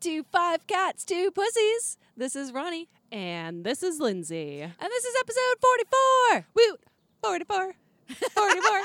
[0.00, 1.98] to Five Cats, Two Pussies.
[2.16, 4.60] This is Ronnie, And this is Lindsey.
[4.62, 5.56] and this is episode
[6.30, 6.46] 44.
[6.54, 6.80] Woot!
[7.22, 7.74] 44.
[8.34, 8.82] 44.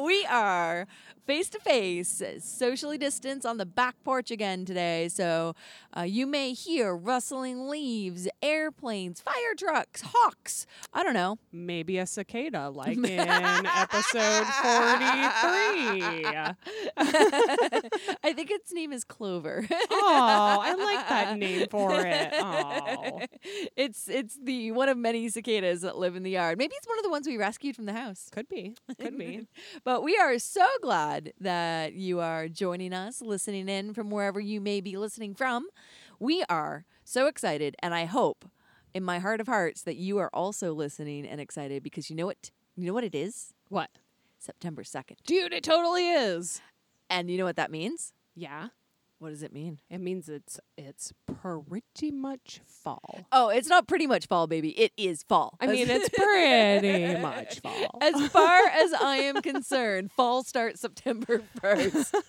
[0.04, 0.86] we are
[1.26, 5.08] face to face, socially distanced on the back porch again today.
[5.08, 5.54] So
[5.96, 10.66] uh, you may hear rustling leaves, airplanes, fire trucks, hawks.
[10.92, 11.38] I don't know.
[11.52, 14.52] Maybe a cicada, like in episode 43.
[18.24, 19.66] I think its name is Clover.
[19.90, 22.32] Oh, I like that name for it.
[22.34, 23.20] Oh.
[23.76, 26.56] It's it's the one of many cicadas that live in the yard.
[26.58, 28.28] Maybe it's one of the ones we rescued from the house.
[28.32, 28.74] Could be.
[28.98, 29.46] Could be.
[29.84, 34.60] But we are so glad that you are joining us, listening in from wherever you
[34.60, 35.66] may be listening from.
[36.22, 38.48] We are so excited, and I hope
[38.94, 42.26] in my heart of hearts that you are also listening and excited because you know
[42.26, 43.52] what you know what it is?
[43.70, 43.90] What?
[44.38, 45.16] September 2nd.
[45.26, 46.60] Dude, it totally is.
[47.10, 48.12] And you know what that means?
[48.36, 48.68] Yeah.
[49.22, 49.78] What does it mean?
[49.88, 51.12] It means it's it's
[51.44, 53.20] pretty much fall.
[53.30, 54.70] Oh, it's not pretty much fall, baby.
[54.70, 55.56] It is fall.
[55.60, 58.00] I mean, it's pretty much fall.
[58.02, 62.20] As far as I am concerned, fall starts September 1st.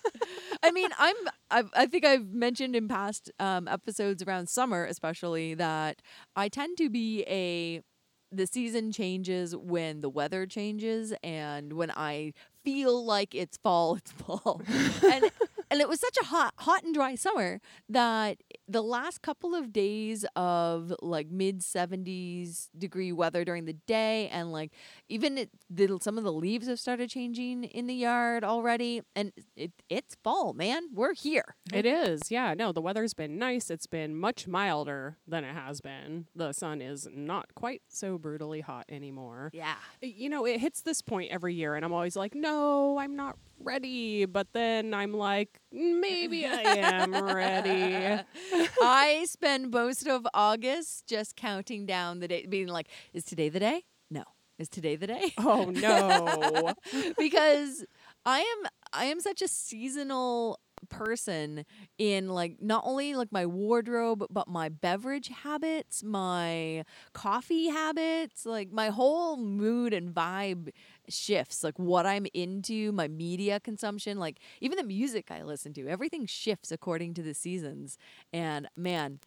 [0.62, 1.16] I mean, I'm
[1.50, 6.00] I've, I think I've mentioned in past um, episodes around summer especially that
[6.36, 7.82] I tend to be a
[8.30, 12.34] the season changes when the weather changes and when I
[12.64, 14.62] feel like it's fall, it's fall.
[15.02, 15.30] and
[15.70, 19.72] and it was such a hot hot and dry summer that the last couple of
[19.72, 24.72] days of like mid 70s degree weather during the day and like
[25.08, 29.32] even it, the, some of the leaves have started changing in the yard already and
[29.56, 32.54] it, it's fall man we're here It is, yeah.
[32.54, 33.70] No, the weather's been nice.
[33.70, 36.26] It's been much milder than it has been.
[36.34, 39.50] The sun is not quite so brutally hot anymore.
[39.52, 43.16] yeah You know, it hits this point every year, and I'm always like, no, I'm
[43.16, 44.26] not ready.
[44.26, 48.20] But then I'm like, maybe I am ready.
[48.80, 53.60] i spend most of august just counting down the day being like is today the
[53.60, 54.22] day no
[54.58, 56.74] is today the day Oh, no.
[57.18, 57.84] because
[58.24, 61.64] I am I am such a seasonal person
[61.98, 68.70] in like not only like my wardrobe but my beverage habits, my coffee habits, like
[68.70, 70.70] my whole mood and vibe
[71.08, 75.88] shifts like what I'm into, my media consumption, like even the music I listen to,
[75.88, 77.98] everything shifts according to the seasons.
[78.32, 79.20] And man,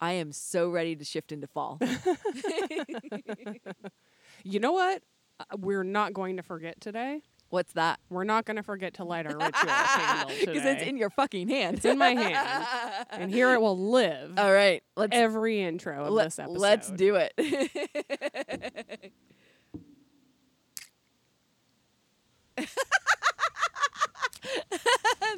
[0.00, 1.78] I am so ready to shift into fall.
[4.44, 5.02] you know what?
[5.38, 7.22] Uh, We're not going to forget today.
[7.50, 8.00] What's that?
[8.08, 10.34] We're not going to forget to light our ritual candle.
[10.40, 11.76] Because it's in your fucking hand.
[11.76, 12.66] It's in my hand.
[13.10, 14.32] and here it will live.
[14.38, 16.58] All right, let's every intro of let, this episode.
[16.58, 19.12] let's do it.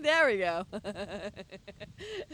[0.05, 0.65] There we go.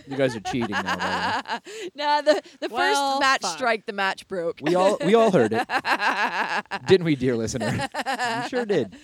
[0.07, 0.83] You guys are cheating now.
[0.83, 1.61] By
[1.95, 3.57] nah, the the Well, first match fuck.
[3.57, 4.59] strike, the match broke.
[4.61, 5.67] We all we all heard it,
[6.87, 7.89] didn't we, dear listener?
[8.43, 8.95] You sure did.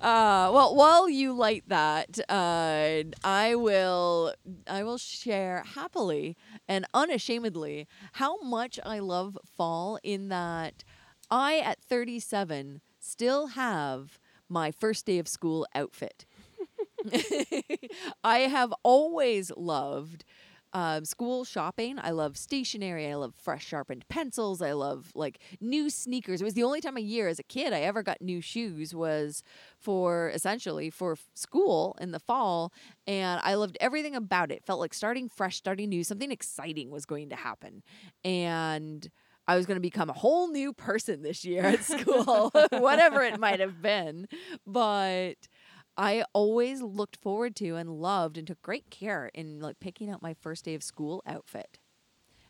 [0.00, 4.34] Uh, well, while you light that, uh, I will
[4.66, 6.36] I will share happily
[6.68, 9.98] and unashamedly how much I love fall.
[10.02, 10.84] In that,
[11.30, 14.18] I at 37 still have
[14.48, 16.26] my first day of school outfit.
[18.24, 20.24] I have always loved
[20.74, 21.98] um, school shopping.
[22.02, 23.08] I love stationery.
[23.08, 24.60] I love fresh sharpened pencils.
[24.60, 26.40] I love like new sneakers.
[26.40, 28.92] It was the only time a year as a kid I ever got new shoes
[28.94, 29.42] was
[29.78, 32.72] for essentially for school in the fall,
[33.06, 34.64] and I loved everything about it.
[34.64, 36.02] Felt like starting fresh, starting new.
[36.02, 37.82] Something exciting was going to happen,
[38.24, 39.08] and.
[39.46, 43.38] I was going to become a whole new person this year at school, whatever it
[43.38, 44.26] might have been.
[44.66, 45.34] But
[45.96, 50.22] I always looked forward to and loved and took great care in like picking out
[50.22, 51.78] my first day of school outfit.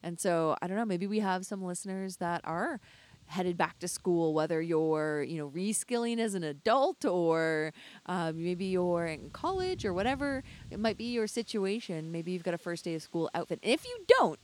[0.02, 2.80] And so I don't know, maybe we have some listeners that are
[3.26, 7.72] headed back to school, whether you're, you know, reskilling as an adult or
[8.06, 12.12] um, maybe you're in college or whatever it might be your situation.
[12.12, 13.60] Maybe you've got a first day of school outfit.
[13.62, 14.38] And if you don't,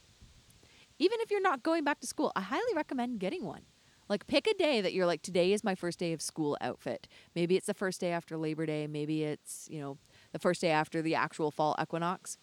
[0.98, 3.62] even if you're not going back to school, I highly recommend getting one.
[4.10, 7.06] Like pick a day that you're like today is my first day of school outfit.
[7.36, 9.98] Maybe it's the first day after Labor Day, maybe it's, you know,
[10.32, 12.36] the first day after the actual fall equinox.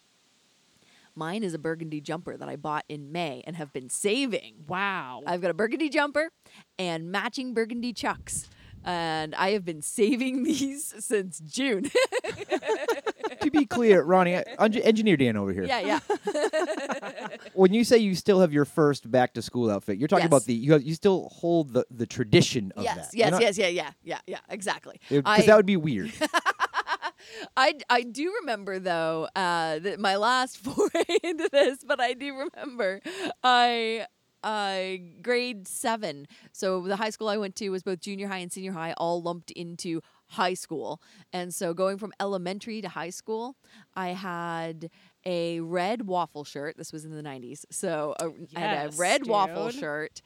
[1.14, 4.64] Mine is a burgundy jumper that I bought in May and have been saving.
[4.66, 5.24] Wow.
[5.28, 6.30] I've got a burgundy jumper
[6.80, 8.48] and matching burgundy chucks.
[8.86, 11.92] And I have been saving these since June.
[13.42, 15.66] to be clear, Ronnie, uh, engineer Dan over here.
[15.66, 16.00] yeah, yeah.
[17.54, 20.28] When you say you still have your first back to school outfit, you're talking Yes.
[20.30, 23.18] about the you, have, you still hold the, the tradition of yes, that.
[23.18, 25.00] yes, yes, yes, yeah, yeah, yeah, yeah, exactly.
[25.10, 26.12] Because that would be weird.
[27.58, 32.34] I, I do remember though uh, that my last foray into this, but I do
[32.36, 33.02] remember
[33.44, 34.06] I
[34.44, 36.28] uh, grade seven.
[36.52, 39.22] So the high school I went to was both junior high and senior high, all
[39.22, 41.02] lumped into high school.
[41.34, 43.56] And so going from elementary to high school,
[43.96, 44.90] I had
[45.28, 46.78] a red waffle shirt.
[46.78, 47.66] This was in the 90s.
[47.70, 48.26] So a,
[48.56, 50.22] I had a Yes, red waffle shirt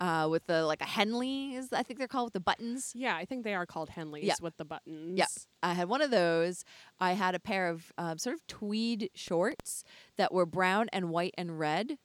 [0.00, 2.92] uh, with the like a Henley is I think they're called with the buttons.
[2.94, 5.18] Yeah, I think they are called Henleys with the buttons.
[5.18, 5.26] Yeah,
[5.62, 6.64] I had one of those.
[6.98, 9.84] I had a pair of um, sort of tweed shorts
[10.16, 11.98] that were brown and white and red,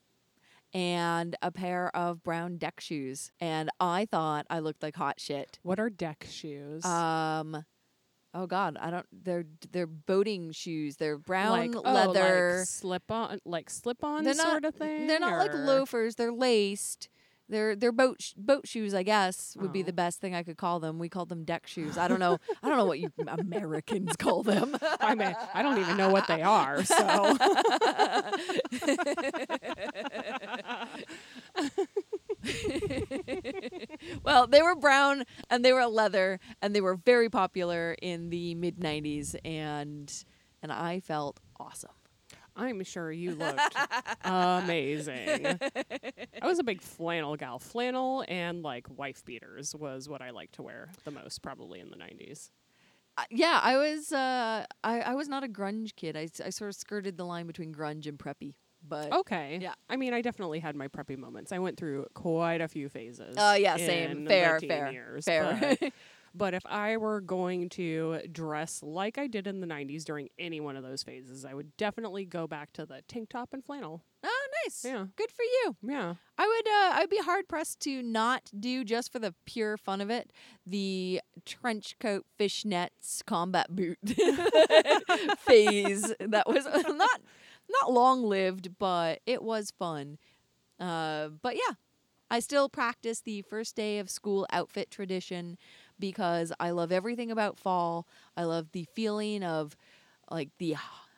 [0.74, 3.32] and a pair of brown deck shoes.
[3.40, 5.60] And I thought I looked like hot shit.
[5.64, 6.86] What are deck shoes?
[6.86, 7.66] Um,
[8.34, 9.06] oh God, I don't.
[9.12, 10.98] They're they're boating shoes.
[10.98, 12.58] They're brown like, oh, leather.
[12.60, 15.08] like slip on, like slip on they're not sort of thing.
[15.08, 16.16] They're not like loafers.
[16.16, 17.10] They're laced.
[17.50, 19.88] They're they're boat sh- boat shoes, I guess, would be Oh.
[19.88, 21.00] the best thing I could call them.
[21.00, 21.98] We called them deck shoes.
[21.98, 22.38] I don't know.
[22.64, 24.78] I don't know what you Americans call them.
[25.02, 26.82] I mean, I don't even know what they are.
[26.86, 26.96] So
[34.24, 38.56] well, they were brown and they were leather and they were very popular in the
[38.56, 40.12] mid 90s and
[40.64, 41.92] and I felt awesome.
[42.56, 43.76] I'm sure you looked
[44.24, 45.60] amazing.
[46.42, 47.60] I was a big flannel gal.
[47.60, 51.90] Flannel and like wife beaters was what I liked to wear the most, probably in
[51.90, 52.52] the 90s.
[53.18, 56.16] Uh, yeah, I was uh I, I was not a grunge kid.
[56.16, 58.54] I, I sort of skirted the line between grunge and preppy.
[58.88, 59.60] But Okay.
[59.62, 59.74] Yeah.
[59.90, 61.52] I mean, I definitely had my preppy moments.
[61.52, 63.36] I went through quite a few phases.
[63.38, 64.26] Oh, yeah, same.
[64.28, 65.78] Fair, fair, years, fair.
[65.80, 65.94] But,
[66.36, 70.60] but if I were going to dress like I did in the 90s during any
[70.60, 74.04] one of those phases, I would definitely go back to the tank top and flannel.
[74.24, 74.84] oh, nice.
[74.86, 75.06] Yeah.
[75.16, 75.76] Good for you.
[75.84, 76.16] Yeah.
[76.38, 80.02] I would uh I'd be hard pressed to not do just for the pure fun
[80.02, 80.32] of it
[80.66, 84.00] the trench coat fishnets combat boot
[85.40, 87.22] phase that was not
[87.82, 90.18] not long lived but it was fun.
[90.80, 91.76] Uh but yeah,
[92.30, 95.58] I still practice the first day of school outfit tradition
[96.00, 98.08] because I love everything about fall.
[98.38, 99.76] I love the feeling of
[100.30, 100.76] like the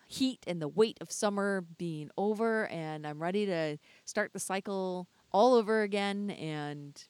[0.07, 5.07] heat and the weight of summer being over and I'm ready to start the cycle
[5.31, 7.01] all over again and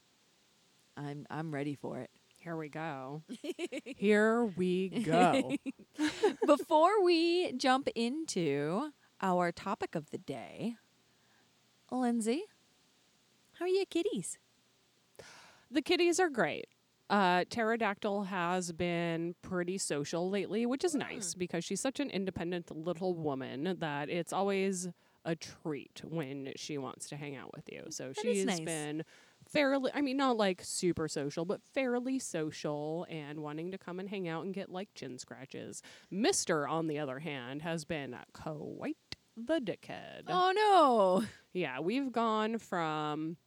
[0.95, 2.09] I'm I'm ready for it.
[2.37, 3.23] Here we go.
[3.97, 5.55] Here we go.
[6.45, 8.91] Before we jump into
[9.23, 10.75] our topic of the day,
[11.91, 12.43] Lindsey,
[13.53, 14.37] how are you kitties?
[15.71, 16.67] The kitties are great.
[17.09, 22.75] Uh, Pterodactyl has been pretty social lately, which is nice because she's such an independent
[22.75, 24.89] little woman that it's always
[25.25, 27.83] a treat when she wants to hang out with you.
[27.89, 28.59] So That she's nice.
[28.59, 29.03] been
[29.53, 34.09] fairly, I mean, not like super social, but fairly social and wanting to come and
[34.09, 35.81] hang out and get like chin scratches.
[36.11, 38.97] Mister, on the other hand, has been quite
[39.37, 40.23] the dickhead.
[40.27, 41.27] Oh no.
[41.53, 43.37] Yeah, we've gone from.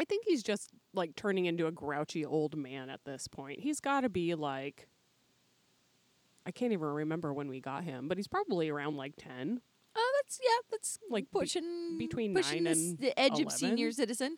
[0.00, 3.60] I think he's just like turning into a grouchy old man at this point.
[3.60, 4.88] He's got to be like.
[6.44, 9.60] I can't even remember when we got him, but he's probably around like 10.
[9.94, 13.52] Oh, that's yeah, that's Like, be- pushing between pushing nine the, and the edge of
[13.52, 14.36] senior citizen.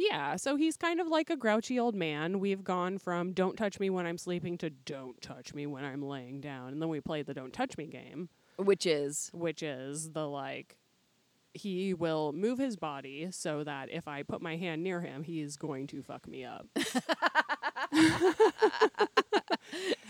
[0.00, 2.40] Yeah, so he's kind of like a grouchy old man.
[2.40, 6.00] We've gone from don't touch me when I'm sleeping to don't touch me when I'm
[6.00, 6.72] laying down.
[6.72, 8.30] And then we played the don't touch me game.
[8.56, 10.78] Which is which is the like
[11.52, 15.42] he will move his body so that if I put my hand near him, he
[15.42, 16.66] is going to fuck me up.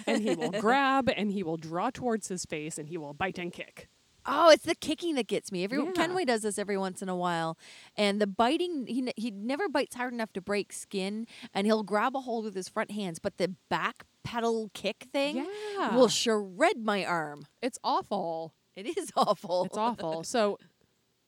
[0.06, 3.38] and he will grab and he will draw towards his face and he will bite
[3.38, 3.88] and kick.
[4.26, 5.64] Oh, it's the kicking that gets me.
[5.64, 5.90] Every Yeah.
[5.92, 7.56] Kenway does this every once in a while,
[7.96, 12.14] and the biting he he never bites hard enough to break skin, and he'll grab
[12.16, 15.46] a hold with his front hands, but the back pedal kick thing
[15.76, 15.96] Yeah.
[15.96, 17.46] will shred my arm.
[17.62, 18.54] It's awful.
[18.76, 19.64] It is awful.
[19.64, 20.22] It's awful.
[20.24, 20.58] So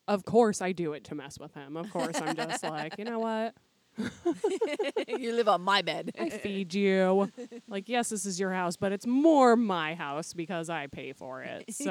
[0.08, 1.76] of course I do it to mess with him.
[1.76, 3.54] Of course I'm just like, you know what?
[5.08, 6.12] you live on my bed.
[6.18, 7.30] I feed you.
[7.68, 11.42] Like, yes, this is your house, but it's more my house because I pay for
[11.42, 11.72] it.
[11.74, 11.90] So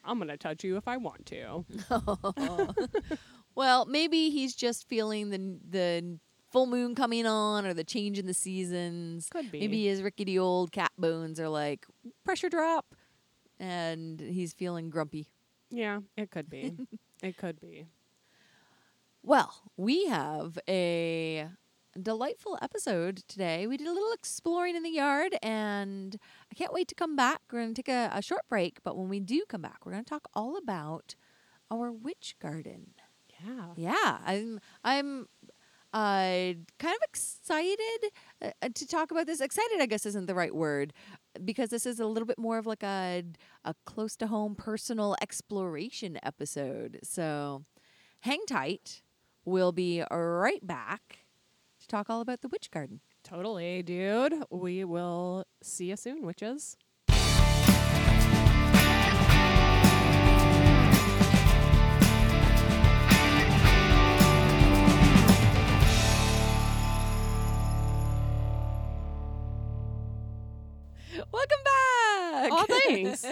[0.04, 1.64] I'm going to touch you if I want to.
[3.54, 6.18] well, maybe he's just feeling the the
[6.50, 9.28] full moon coming on or the change in the seasons.
[9.30, 9.60] Could be.
[9.60, 11.86] Maybe his rickety old cat bones are like
[12.24, 12.94] pressure drop,
[13.58, 15.28] and he's feeling grumpy.
[15.70, 16.76] Yeah, it could be.
[17.22, 17.86] it could be.
[19.22, 21.48] Well, we have a
[22.00, 23.66] delightful episode today.
[23.66, 26.18] We did a little exploring in the yard, and
[26.50, 27.40] I can't wait to come back.
[27.52, 29.92] We're going to take a, a short break, but when we do come back, we're
[29.92, 31.14] going to talk all about
[31.70, 32.94] our witch garden.
[33.44, 33.74] Yeah.
[33.76, 35.26] Yeah, I'm I'm
[35.92, 37.78] uh, kind of excited
[38.42, 39.40] uh, to talk about this.
[39.40, 40.92] Excited, I guess, isn't the right word.
[41.44, 43.24] because this is a little bit more of like a
[43.64, 47.00] a close to home personal exploration episode.
[47.02, 47.64] So
[48.20, 49.02] hang tight.
[49.44, 51.18] We'll be right back
[51.80, 53.00] to talk all about the witch garden.
[53.24, 54.34] Totally, dude.
[54.50, 56.76] We will see you soon, witches.
[71.32, 72.50] Welcome back.
[72.52, 73.24] Oh, thanks.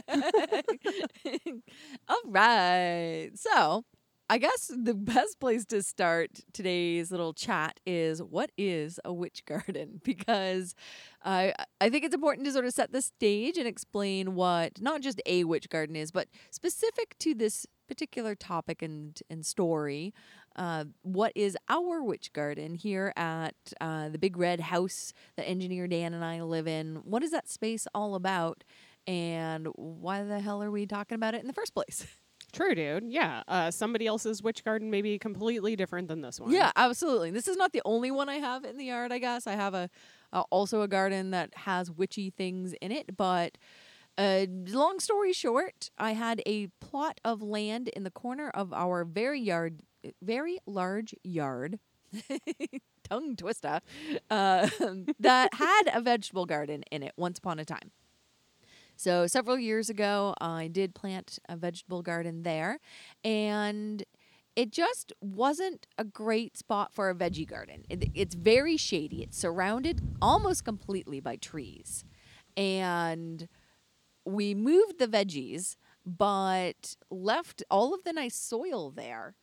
[2.09, 3.31] All right.
[3.35, 3.85] So,
[4.31, 9.45] I guess the best place to start today's little chat is what is a witch
[9.47, 10.01] garden?
[10.05, 10.77] Because
[11.25, 15.01] I I think it's important to sort of set the stage and explain what not
[15.01, 20.15] just a witch garden is, but specific to this particular topic and and story.
[20.55, 25.89] Uh, what is our witch garden here at uh, the big red house that engineer
[25.89, 26.97] Dan and I live in?
[27.05, 28.63] What is that space all about?
[29.09, 32.07] And why the hell are we talking about it in the first place?
[32.53, 33.05] True, dude.
[33.09, 33.43] Yeah.
[33.47, 36.53] Uh, somebody else's witch garden may be completely different than this one.
[36.53, 37.31] Yeah, absolutely.
[37.31, 39.13] This is not the only one I have in the yard.
[39.13, 39.89] I guess I have a
[40.33, 43.17] uh, also a garden that has witchy things in it.
[43.17, 43.59] But
[44.19, 49.05] uh, long story short, I had a plot of land in the corner of our
[49.05, 49.83] very yard,
[50.23, 51.79] very large yard.
[53.09, 53.81] Tongue twister.
[54.29, 54.69] Uh,
[55.21, 57.93] that had a vegetable garden in it once upon a time.
[59.01, 62.81] So several years ago, I did plant a vegetable garden there,
[63.25, 64.05] and
[64.55, 67.85] it just wasn't a great spot for a veggie garden.
[67.89, 69.23] It, it's very shady.
[69.23, 72.05] It's surrounded almost completely by trees,
[72.59, 73.49] and
[74.27, 79.35] we moved the veggies, but left all of the nice soil there.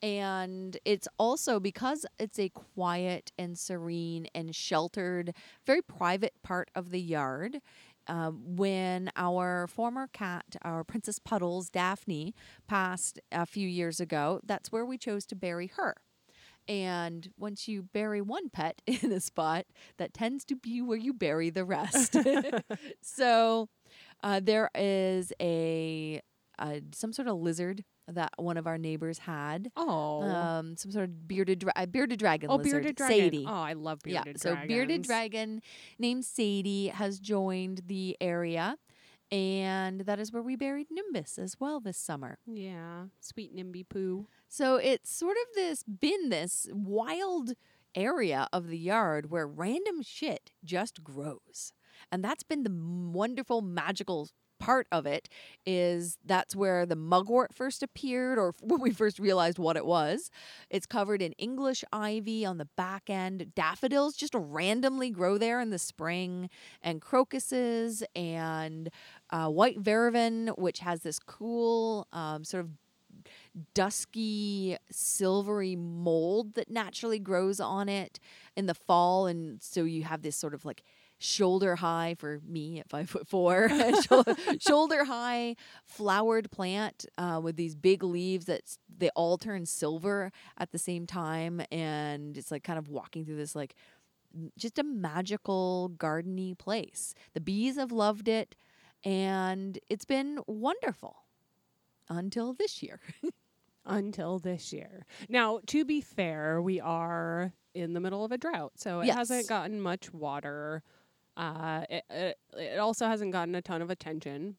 [0.00, 5.32] And it's also because it's a quiet and serene and sheltered,
[5.64, 7.60] very private part of the yard
[8.08, 12.34] um, when our former cat, our Princess Puddles, Daphne,
[12.66, 15.96] passed a few years ago, that's where we chose to bury her.
[16.68, 19.66] And once you bury one pet in a spot,
[19.98, 22.16] that tends to be where you bury the rest.
[23.02, 23.68] so
[24.22, 26.20] uh, there is a,
[26.60, 29.70] a some sort of lizard that one of our neighbors had.
[29.76, 30.22] Oh.
[30.22, 32.50] Um, some sort of bearded dra- bearded dragon.
[32.50, 33.16] oh, lizard, bearded dragon.
[33.18, 33.44] Sadie.
[33.48, 35.62] Oh, I love bearded yeah, so bearded dragon
[35.98, 38.76] named Sadie has joined the area,
[39.30, 42.38] and that is where we buried Nimbus as well this summer.
[42.46, 44.26] Yeah, sweet Nimby Poo.
[44.48, 47.52] So it's sort of this been this wild
[47.94, 51.72] area of the yard where random shit just grows.
[52.10, 52.72] And that's been the
[53.12, 54.28] wonderful magical
[54.62, 55.28] part of it
[55.66, 60.30] is that's where the mugwort first appeared or when we first realized what it was.
[60.70, 63.52] It's covered in English ivy on the back end.
[63.56, 66.48] Daffodils just randomly grow there in the spring
[66.80, 68.88] and crocuses and
[69.30, 72.70] uh, white vervain which has this cool um, sort of
[73.74, 78.20] dusky silvery mold that naturally grows on it
[78.56, 80.82] in the fall and so you have this sort of like
[81.22, 83.68] shoulder high for me at five foot four
[84.60, 88.62] shoulder high flowered plant uh, with these big leaves that
[88.98, 93.36] they all turn silver at the same time and it's like kind of walking through
[93.36, 93.74] this like
[94.58, 98.56] just a magical gardeny place the bees have loved it
[99.04, 101.16] and it's been wonderful
[102.08, 103.00] until this year
[103.84, 105.04] until this year.
[105.28, 109.16] Now, to be fair, we are in the middle of a drought, so it Yes.
[109.16, 110.84] hasn't gotten much water.
[111.36, 114.56] Uh, it, it it also hasn't gotten a ton of attention,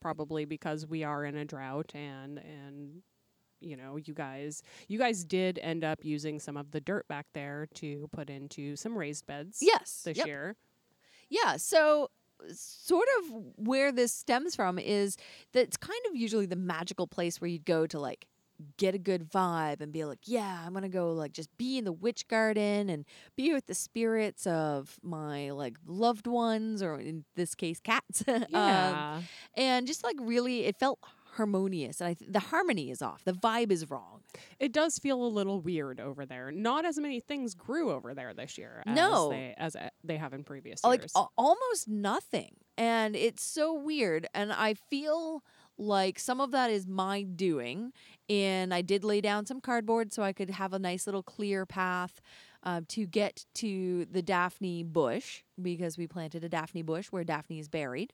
[0.00, 3.02] probably because we are in a drought and and
[3.60, 7.26] you know you guys you guys did end up using some of the dirt back
[7.34, 10.26] there to put into some raised beds yes this yep.
[10.26, 10.56] year.
[11.30, 12.10] Yeah, so
[12.52, 15.16] sort of where this stems from is
[15.52, 18.26] that it's kind of usually the magical place where you'd go to like
[18.76, 21.84] get a good vibe and be like, yeah, I'm gonna go like just be in
[21.84, 23.04] the witch garden and
[23.36, 28.22] be with the spirits of my like loved ones, or in this case, cats.
[28.28, 29.22] Um, Yeah.
[29.56, 30.98] and just like really, it felt
[31.36, 33.24] harmonious, and I th- the harmony is off.
[33.24, 34.20] The vibe is wrong.
[34.60, 36.52] It does feel a little weird over there.
[36.52, 39.30] Not as many things grew over there this year as No.
[39.30, 41.12] they as uh, they have in previous like years.
[41.16, 45.44] a- almost nothing and it's so weird and i feel
[45.76, 47.92] like some of that is my doing
[48.28, 51.66] and i did lay down some cardboard so i could have a nice little clear
[51.66, 52.20] path
[52.64, 57.58] uh, to get to the daphne bush because we planted a daphne bush where daphne
[57.58, 58.12] is buried.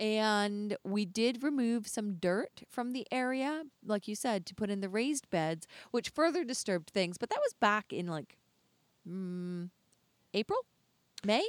[0.00, 4.80] And we did remove some dirt from the area like you said to put in
[4.80, 8.36] the raised beds which further disturbed things but that was back in like
[9.08, 9.70] mm,
[10.34, 10.58] april?
[11.24, 11.46] May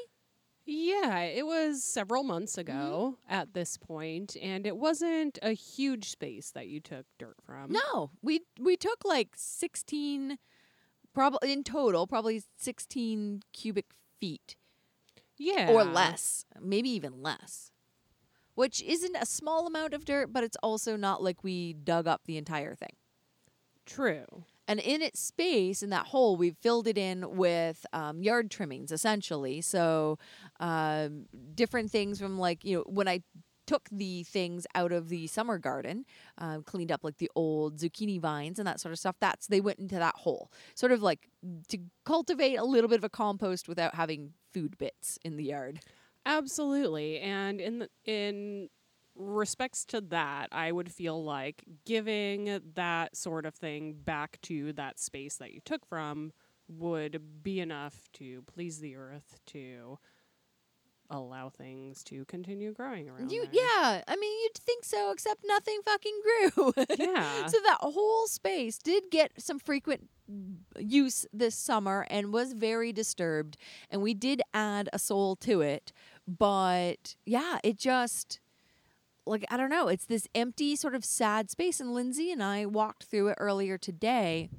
[0.66, 6.52] Yeah, it was several months ago at this point, and it wasn't a huge space
[6.52, 7.72] that you took dirt from.
[7.72, 10.38] No, we we took like 16
[11.14, 13.88] probably in total probably 16 cubic
[14.20, 14.56] feet
[15.38, 15.70] Yeah.
[15.70, 17.70] or less, maybe even less.
[18.56, 22.22] Which isn't a small amount of dirt, but it's also not like we dug up
[22.26, 22.96] the entire thing.
[23.86, 24.46] True.
[24.68, 28.92] And in its space, in that hole, we've filled it in with um, yard trimmings,
[28.94, 29.60] essentially.
[29.60, 30.18] So,
[30.60, 33.22] um, different things from like, you know, when I
[33.66, 36.06] took the things out of the summer garden,
[36.38, 39.62] uh, cleaned up like the old zucchini vines and that sort of stuff, that's they
[39.62, 40.52] went into that hole.
[40.76, 41.30] Sort of like
[41.70, 45.80] to cultivate a little bit of a compost without having food bits in the yard.
[46.26, 47.20] Absolutely.
[47.20, 48.70] And in the, in
[49.16, 55.00] respects to that, I would feel like giving that sort of thing back to that
[55.00, 56.32] space that you took from
[56.68, 60.00] would be enough to please the earth to
[61.10, 63.32] allow things to continue growing around.
[63.32, 63.64] You, there.
[63.64, 66.74] yeah, I mean, you'd think so, except nothing fucking grew.
[66.98, 67.46] Yeah.
[67.48, 70.10] so that whole space did get some frequent
[70.78, 73.58] use this summer and was very disturbed.
[73.90, 75.92] And we did add a soul to it.
[76.28, 78.40] But yeah, it just,
[79.26, 81.80] like, I don't know, it's this empty, sort of sad space.
[81.80, 84.50] And Lindsey and I walked through it earlier today.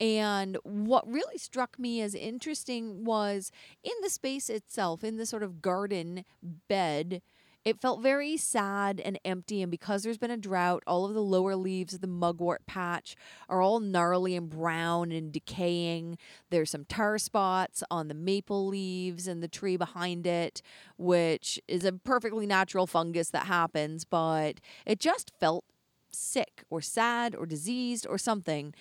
[0.00, 3.50] And what really struck me as interesting was
[3.82, 6.24] in the space itself, in the sort of garden
[6.68, 7.22] bed,
[7.64, 9.60] it felt very sad and empty.
[9.60, 13.16] And because there's been a drought, all of the lower leaves of the mugwort patch
[13.48, 16.16] are all gnarly and brown and decaying.
[16.50, 20.62] There's some tar spots on the maple leaves and the tree behind it,
[20.96, 25.64] which is a perfectly natural fungus that happens, but it just felt
[26.12, 28.74] sick or sad or diseased or something.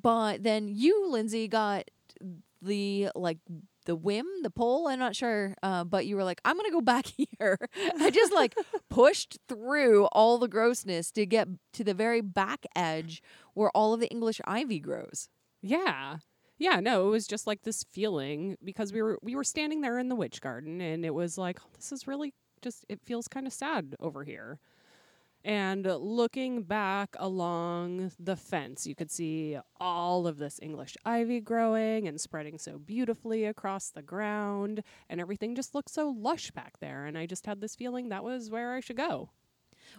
[0.00, 1.90] But then you, Lindsey, got
[2.62, 3.38] the like
[3.86, 4.86] the whim, the pull.
[4.86, 7.06] I'm not sure, uh, but you were like, I'm gonna go back
[7.38, 7.58] here.
[7.98, 8.54] I just like
[8.90, 13.22] pushed through all the grossness to get to the very back edge
[13.54, 15.28] where all of the English ivy grows.
[15.62, 16.18] Yeah.
[16.58, 19.98] Yeah, no, it was just like this feeling because we were we were standing there
[19.98, 23.28] in the witch garden and it was like oh, this is really just it feels
[23.28, 24.58] kind of sad over here.
[25.48, 32.06] And looking back along the fence, you could see all of this English ivy growing
[32.06, 37.06] and spreading so beautifully across the ground, and everything just looked so lush back there.
[37.06, 39.30] And I just had this feeling that was where I should go.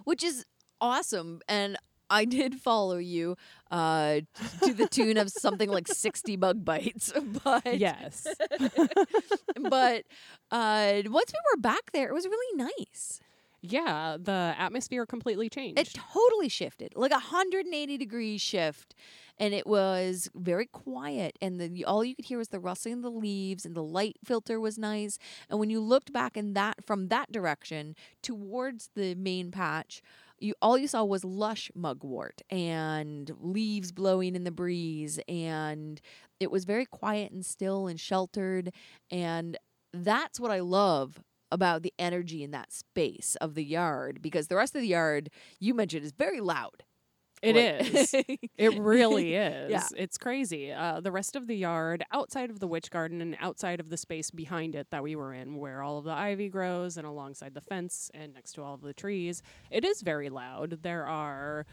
[0.03, 0.45] which is
[0.79, 1.41] awesome.
[1.47, 1.77] And
[2.11, 3.35] I did follow you
[3.71, 4.21] uh,
[4.63, 7.11] to the tune of something like 60 bug bites.
[7.43, 8.27] But Yes.
[9.61, 10.03] but
[10.51, 13.19] uh, once we were back there, it was really nice.
[13.61, 15.79] Yeah, the atmosphere completely changed.
[15.79, 18.95] It totally shifted, like a 180 degree shift.
[19.41, 23.01] And it was very quiet, and the all you could hear was the rustling of
[23.03, 25.17] the leaves, and the light filter was nice.
[25.49, 30.01] And when you looked back in that from that direction towards the main patch,
[30.39, 36.01] you all you saw was lush mugwort and leaves blowing in the breeze, and
[36.41, 38.73] it was very quiet and still and sheltered.
[39.09, 39.57] And
[39.93, 41.19] that's what I love
[41.51, 45.29] about the energy in that space of the yard because the rest of the yard
[45.59, 46.83] you mentioned is very loud.
[47.41, 48.15] It Like- is.
[48.57, 49.71] It really is.
[49.71, 49.87] Yeah.
[49.95, 50.73] It's crazy.
[50.73, 53.95] Uh, the rest of the yard, outside of the witch garden and outside of the
[53.95, 57.53] space behind it that we were in, where all of the ivy grows and alongside
[57.53, 60.79] the fence and next to all of the trees, it is very loud.
[60.83, 61.65] There are.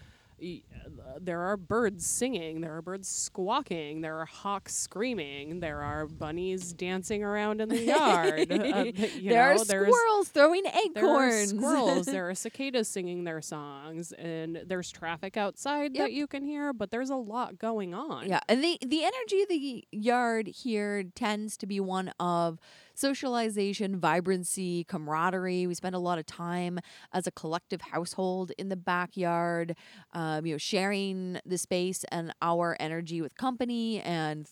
[1.20, 2.60] There are birds singing.
[2.60, 4.02] There are birds squawking.
[4.02, 5.60] There are hawks screaming.
[5.60, 8.50] There are bunnies dancing around in the yard.
[8.52, 8.56] Uh,
[9.22, 10.94] there know, are squirrels throwing acorns.
[10.94, 12.06] there are squirrels.
[12.06, 16.04] there are cicadas singing their songs, and there's traffic outside Yep.
[16.06, 16.72] that you can hear.
[16.72, 18.28] But there's a lot going on.
[18.28, 22.58] Yeah, and the the energy of the yard here tends to be one of
[22.96, 25.66] socialization, vibrancy, camaraderie.
[25.66, 26.78] We spend a lot of time
[27.12, 29.76] as a collective household in the backyard,
[30.12, 34.48] um, you know, sharing the space and our energy with company, and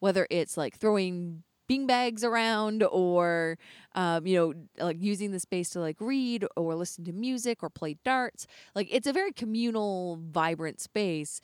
[0.00, 3.58] whether it's like throwing bean bags around or
[3.94, 7.68] um, you know like using the space to like read or listen to music or
[7.68, 11.40] play darts like it's a very communal vibrant space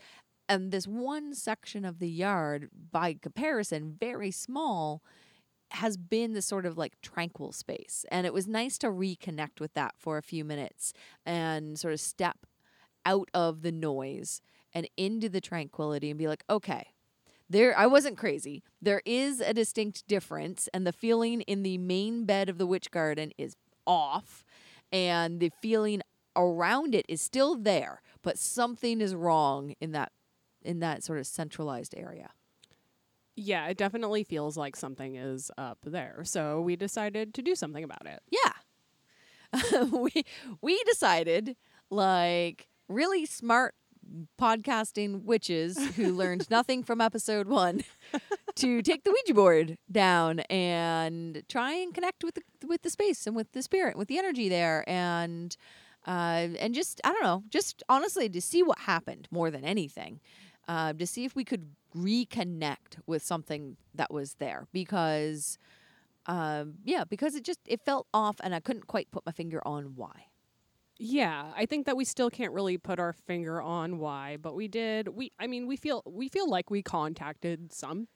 [0.49, 5.03] and this one section of the yard by comparison very small
[5.73, 9.73] has been this sort of like tranquil space and it was nice to reconnect with
[9.75, 10.93] that for a few minutes
[11.25, 12.47] and sort of step
[13.05, 14.41] out of the noise
[14.75, 16.93] and into the tranquility and be like okay
[17.53, 18.63] there I wasn't crazy.
[18.81, 22.91] There is a distinct difference and the feeling in the main bed of the witch
[22.91, 23.57] garden is
[23.87, 24.43] off
[24.91, 26.01] and the feeling
[26.35, 30.13] around it is still there, but something is wrong in that
[30.63, 32.31] in that sort of centralized area.
[33.37, 36.23] Yeah, it definitely feels like something is up there.
[36.25, 38.21] So we decided to do something about it.
[38.31, 39.85] Yeah.
[39.93, 40.25] we
[40.61, 41.57] we decided
[41.91, 43.75] like really smart
[44.41, 47.83] podcasting witches who learned nothing from episode 1
[48.57, 53.27] to take the Ouija board down and try and connect with the with the space
[53.27, 55.57] and with the spirit, with the energy there and
[56.07, 60.21] uh, and just I don't know, just honestly to see what happened more than anything,
[60.69, 65.59] uh, to see if we could reconnect with something that was there because,
[66.27, 69.61] um, yeah, because it just it felt off and I couldn't quite put my finger
[69.67, 70.27] on why.
[70.99, 74.69] Yeah, I think that we still can't really put our finger on why, but we
[74.69, 75.09] did.
[75.09, 78.09] We, I mean, we feel we feel like we contacted somebody,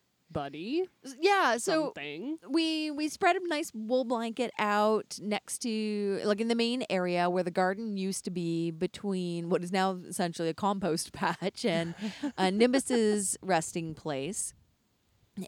[1.05, 2.39] S- Yeah, so something.
[2.49, 7.31] we we spread a nice wool blanket out next to like in the main area
[7.31, 11.95] where the garden used to be between what is now essentially a compost patch and
[12.37, 14.53] uh, Nimbus's resting place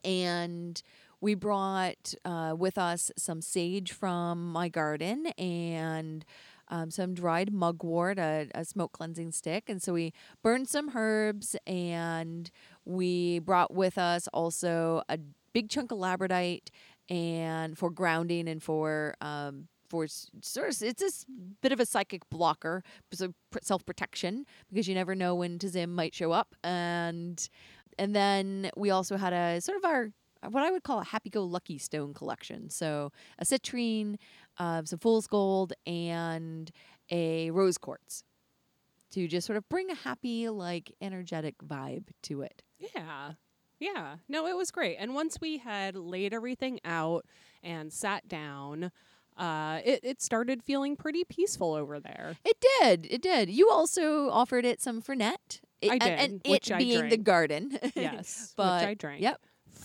[0.04, 0.82] and
[1.20, 6.24] we brought uh, with us some sage from my garden and
[6.68, 9.68] um, some dried mugwort, a, a smoke cleansing stick.
[9.68, 10.12] And so we
[10.42, 12.50] burned some herbs and
[12.88, 15.18] we brought with us also a
[15.53, 16.68] big chunk of labradorite
[17.09, 22.29] and for grounding and for um, for sort of it's a bit of a psychic
[22.31, 27.48] blocker, so self protection because you never know when Tazim might show up and
[27.98, 30.11] and then we also had a sort of our
[30.51, 32.70] what I would call a happy-go-lucky stone collection.
[32.70, 34.18] So a citrine,
[34.59, 36.70] uh, some fool's gold, and
[37.11, 38.22] a rose quartz
[39.11, 42.62] to just sort of bring a happy, like energetic vibe to it.
[42.78, 43.32] Yeah.
[43.80, 44.16] Yeah.
[44.28, 44.96] No, it was great.
[44.98, 47.24] And once we had laid everything out
[47.62, 48.90] and sat down,
[49.36, 52.36] uh, it, it started feeling pretty peaceful over there.
[52.44, 53.06] It did.
[53.10, 53.48] It did.
[53.50, 55.60] You also offered it some fernet.
[55.80, 57.78] It, I and- And, which it being the garden.
[57.94, 58.52] Yes.
[58.56, 59.22] but which I drank.
[59.22, 59.40] Yep.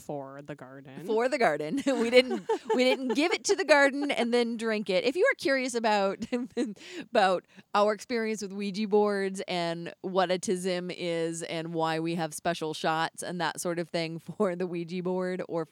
[0.06, 1.06] For the garden.
[1.06, 1.82] for the garden.
[1.86, 2.44] we didn't
[2.76, 5.04] we didn't give it to the garden and then drink it.
[5.06, 6.26] If you are curious about
[7.12, 12.34] about our experience with Ouija boards and what a tism is and why we have
[12.34, 15.68] special shots and that sort of thing for the Ouija board or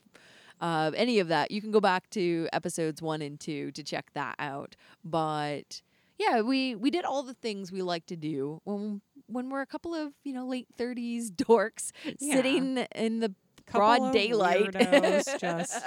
[0.60, 4.12] uh, any of that, you can go back to episodes one and two to check
[4.13, 4.76] that out.
[5.04, 5.82] But
[6.20, 9.65] yeah, we we did all the things we like to do when when we're a
[9.65, 12.36] couple of you know late thirties dorks Yeah.
[12.36, 13.34] sitting in the
[13.71, 15.84] broad daylight weirdos just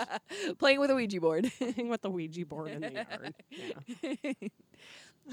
[0.59, 1.51] playing with a Ouija board.
[1.59, 3.35] playing with the Ouija board in the yard.
[3.51, 4.33] Yeah.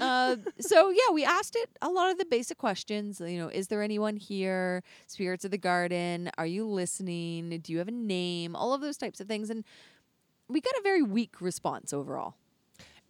[0.00, 3.20] uh, so yeah, we asked it a lot of the basic questions.
[3.20, 4.82] You know, is there anyone here?
[5.06, 6.30] Spirits of the garden?
[6.38, 7.60] Are you listening?
[7.60, 8.56] Do you have a name?
[8.56, 9.64] All of those types of things, and
[10.48, 12.34] we got a very weak response overall.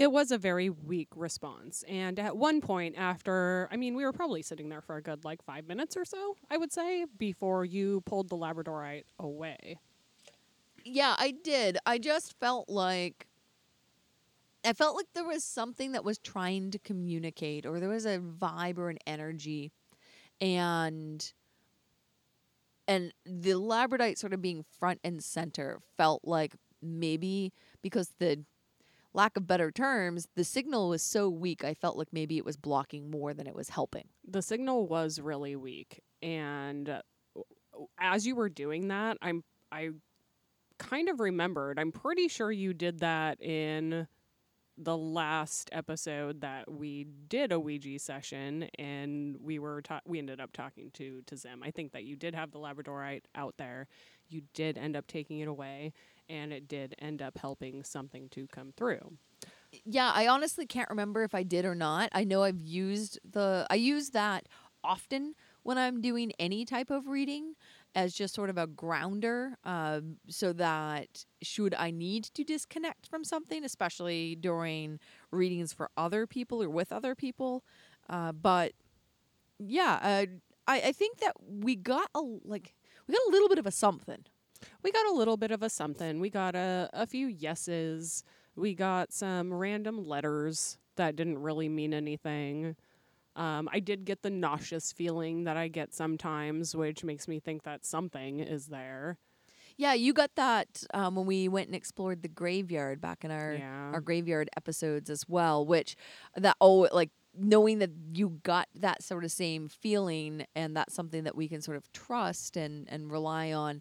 [0.03, 1.85] It was a very weak response.
[1.87, 5.25] And at one point, after, I mean, we were probably sitting there for a good
[5.25, 9.79] like five minutes or so, I would say, before you pulled the Labradorite away.
[10.85, 11.79] Yeah, I did.
[11.87, 13.29] I just felt like
[14.65, 18.19] I felt like there was something that was trying to communicate or there was a
[18.19, 19.71] vibe or an energy
[20.41, 21.33] and
[22.89, 28.45] and the labradorite sort of being front and center felt like maybe because the
[29.15, 32.57] lack of better terms, the signal was so weak, I felt like maybe it was
[32.57, 34.09] blocking more than it was helping.
[34.27, 36.01] The signal was really weak.
[36.23, 37.03] And uh,
[38.01, 39.91] as you were doing that, I'm, I
[40.79, 44.07] kind of remembered, I'm pretty sure you did that in
[44.79, 50.41] the last episode that we did a Ouija session and we were ta- we ended
[50.41, 51.63] up talking to to Zim.
[51.63, 53.87] I think that you did have the Labradorite out there.
[54.29, 55.93] You did end up taking it away
[56.33, 59.19] and it did end up helping something to come through.
[59.85, 62.09] Yeah, I honestly can't remember if I did or not.
[62.13, 64.47] I know I've used the I use that
[64.85, 67.55] often when I'm doing any type of reading
[67.95, 73.23] as just sort of a grounder, um, so that should I need to disconnect from
[73.23, 74.99] something, especially during
[75.31, 77.65] readings for other people or with other people,
[78.09, 78.73] uh, but
[79.59, 80.27] yeah, uh,
[80.67, 82.75] I I think that we got a like
[83.07, 84.25] we got a little bit of a something.
[84.83, 86.21] We got a little bit of a something.
[86.21, 88.25] We got a, a few yeses.
[88.57, 92.77] We got some random letters that didn't really mean anything.
[93.35, 97.63] Um, I did get the nauseous feeling that I get sometimes, which makes me think
[97.63, 99.17] that something is there.
[99.79, 103.55] Yeah, you got that um, when we went and explored the graveyard back in our
[103.55, 103.91] Yeah.
[103.95, 105.65] our graveyard episodes as well.
[105.65, 105.97] Which
[106.37, 111.25] that oh like knowing that you got that sort of same feeling and that's something
[111.25, 113.81] that we can sort of trust and and rely on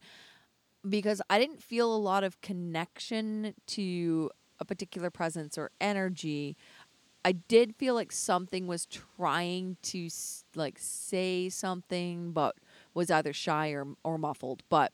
[0.87, 6.55] because I didn't feel a lot of connection to a particular presence or energy.
[7.23, 10.09] I did feel like something was trying to
[10.55, 12.55] like say something, but
[12.93, 14.63] was either shy or or muffled.
[14.69, 14.91] But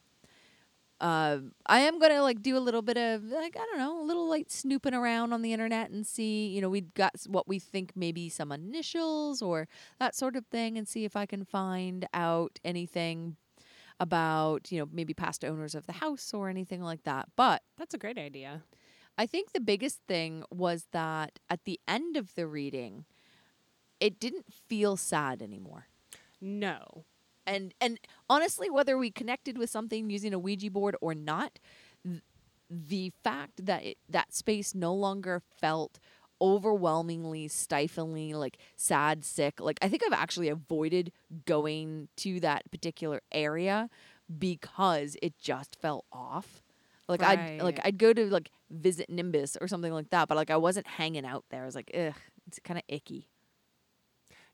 [1.00, 4.06] uh, I am gonna like do a little bit of like I don't know, a
[4.06, 7.60] little like snooping around on the internet and see, you know, we got what we
[7.60, 9.67] think maybe some initials or
[10.00, 13.38] that sort of thing, and see if I can find out anything
[13.99, 17.29] about you know maybe past owners of the house or anything like that.
[17.36, 18.63] But That's a great idea.
[19.17, 23.05] I think the biggest thing was that at the end of the reading,
[23.99, 25.88] it didn't feel sad anymore.
[26.39, 27.05] No.
[27.45, 31.60] And and honestly, whether we connected with something using a Ouija board or not,
[32.03, 32.21] th-
[32.69, 35.99] the fact that it, that space no longer felt
[36.41, 41.12] overwhelmingly stiflingly like sad sick like i think i've actually avoided
[41.45, 43.89] going to that particular area
[44.38, 46.62] because it just fell off.
[47.08, 50.50] Like i'd like i'd go to like visit nimbus or something like that but like
[50.50, 51.63] i wasn't hanging out there.
[51.63, 52.13] I was like ugh
[52.45, 53.30] it's kind of icky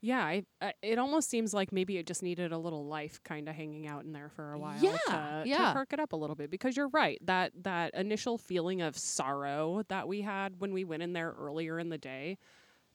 [0.06, 3.48] Yeah, I, I, it almost seems like maybe it just needed a little life kind
[3.48, 5.68] of hanging out in there for a while Yeah, to, yeah.
[5.70, 7.18] to perk it up a little bit because you're right.
[7.26, 11.80] That that initial feeling of sorrow that we had when we went in there earlier
[11.80, 12.38] in the day,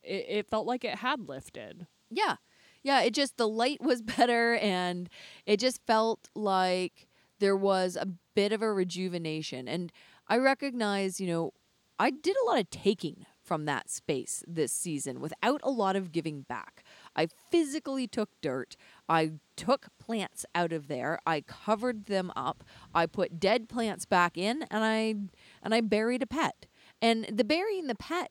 [0.03, 1.87] it, it felt like it had lifted.
[2.11, 2.37] Yeah.
[2.83, 5.09] Yeah, it just the light was better and
[5.47, 9.91] it just felt like there was a bit of a rejuvenation and
[10.29, 11.53] I recognize, you know,
[11.99, 16.13] I did a lot of taking from that space this season without a lot of
[16.13, 16.85] giving back.
[17.19, 18.77] I physically took dirt.
[19.09, 21.19] I took plants out of there.
[21.27, 22.63] I covered them up.
[22.95, 25.15] I put dead plants back in and I
[25.61, 26.67] and I buried a pet.
[27.03, 28.31] And the burying the pet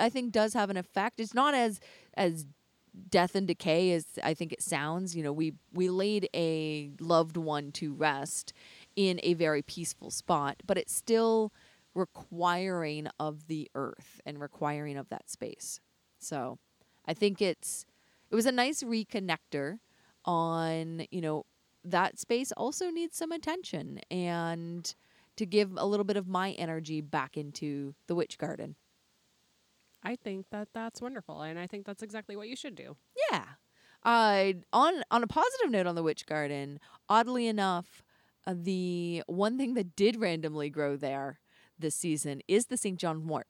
[0.00, 1.20] I think does have an effect.
[1.20, 1.78] It's not as
[2.14, 2.46] as
[3.10, 5.14] death and decay as I think it sounds.
[5.14, 8.54] You know, we we laid a loved one to rest
[8.96, 11.52] in a very peaceful spot, but it's still
[11.94, 15.80] requiring of the earth and requiring of that space.
[16.18, 16.58] So,
[17.04, 17.84] I think it's
[18.32, 19.78] it was a nice reconnector
[20.24, 21.44] on, you know,
[21.84, 24.94] that space also needs some attention and
[25.36, 28.76] to give a little bit of my energy back into the witch garden.
[30.02, 32.96] I think that that's wonderful, and I think that's exactly what you should do.
[33.30, 33.44] Yeah.
[34.02, 38.02] Uh, on on a positive note on the witch garden, oddly enough,
[38.46, 41.38] uh, the one thing that did randomly grow there
[41.78, 42.98] this season is the St.
[42.98, 43.46] John wort.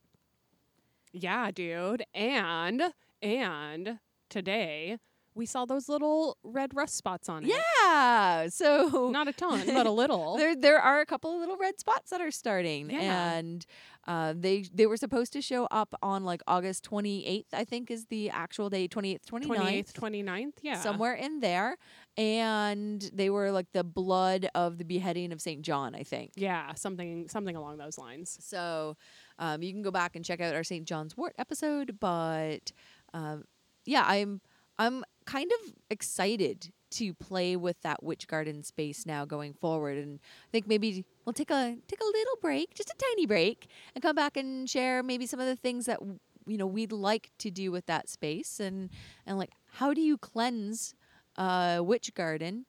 [1.13, 2.05] Yeah, dude.
[2.15, 2.93] And
[3.23, 3.99] and
[4.33, 4.97] today
[5.35, 7.49] we saw those little red rust spots on it.
[7.49, 8.49] Yeah.
[8.51, 10.37] So Not a ton, but a little.
[10.37, 13.33] there there are a couple of little red spots that are starting Yeah.
[13.39, 13.65] and
[14.07, 18.05] uh, they they were supposed to show up on like August 28th I think is
[18.11, 20.53] the actual day, 28th 29th 28th, 29th.
[20.61, 20.81] Yeah.
[20.81, 21.79] somewhere in there
[22.19, 25.63] and they were like the blood of the beheading of St.
[25.63, 28.37] John I think Yeah, something something along those lines.
[28.41, 28.97] So
[29.39, 30.87] um, you can go back and check out our St.
[30.87, 31.99] John's Wort episode.
[31.99, 32.71] But
[33.15, 33.45] um,
[33.85, 34.41] yeah, I'm
[34.79, 40.21] I'm kind of excited to play with that witch garden space now going forward, and
[40.23, 44.03] I think maybe we'll take a take a little break, just a tiny break, and
[44.03, 46.01] come back and share maybe some of the things that
[46.47, 48.91] you know we'd like to do with that space, and
[49.27, 50.95] and like how do you cleanse
[51.37, 52.67] a witch garden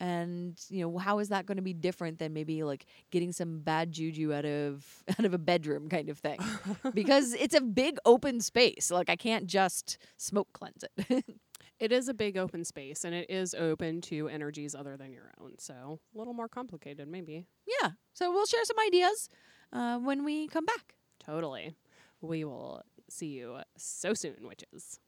[0.00, 3.60] and you know how is that going to be different than maybe like getting some
[3.60, 4.84] bad juju out of
[5.18, 6.38] out of a bedroom kind of thing
[6.94, 11.24] because it's a big open space like i can't just smoke cleanse it
[11.78, 15.32] It is a big open space and it is open to energies other than your
[15.40, 15.54] own.
[15.56, 17.46] So a little more complicated, maybe.
[17.80, 19.30] yeah so we'll share some ideas
[19.72, 20.92] uh, when we come back
[21.24, 21.74] Totally.
[22.20, 24.98] We will see you so soon, witches.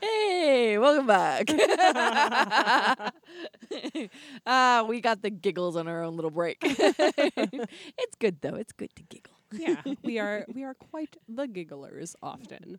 [0.00, 1.50] Hey welcome back.
[4.46, 6.58] Ah we got the giggles on our own little break.
[6.62, 8.54] It's good though.
[8.54, 9.34] It's good to giggle.
[9.52, 12.78] Yeah, we are we are quite the gigglers often.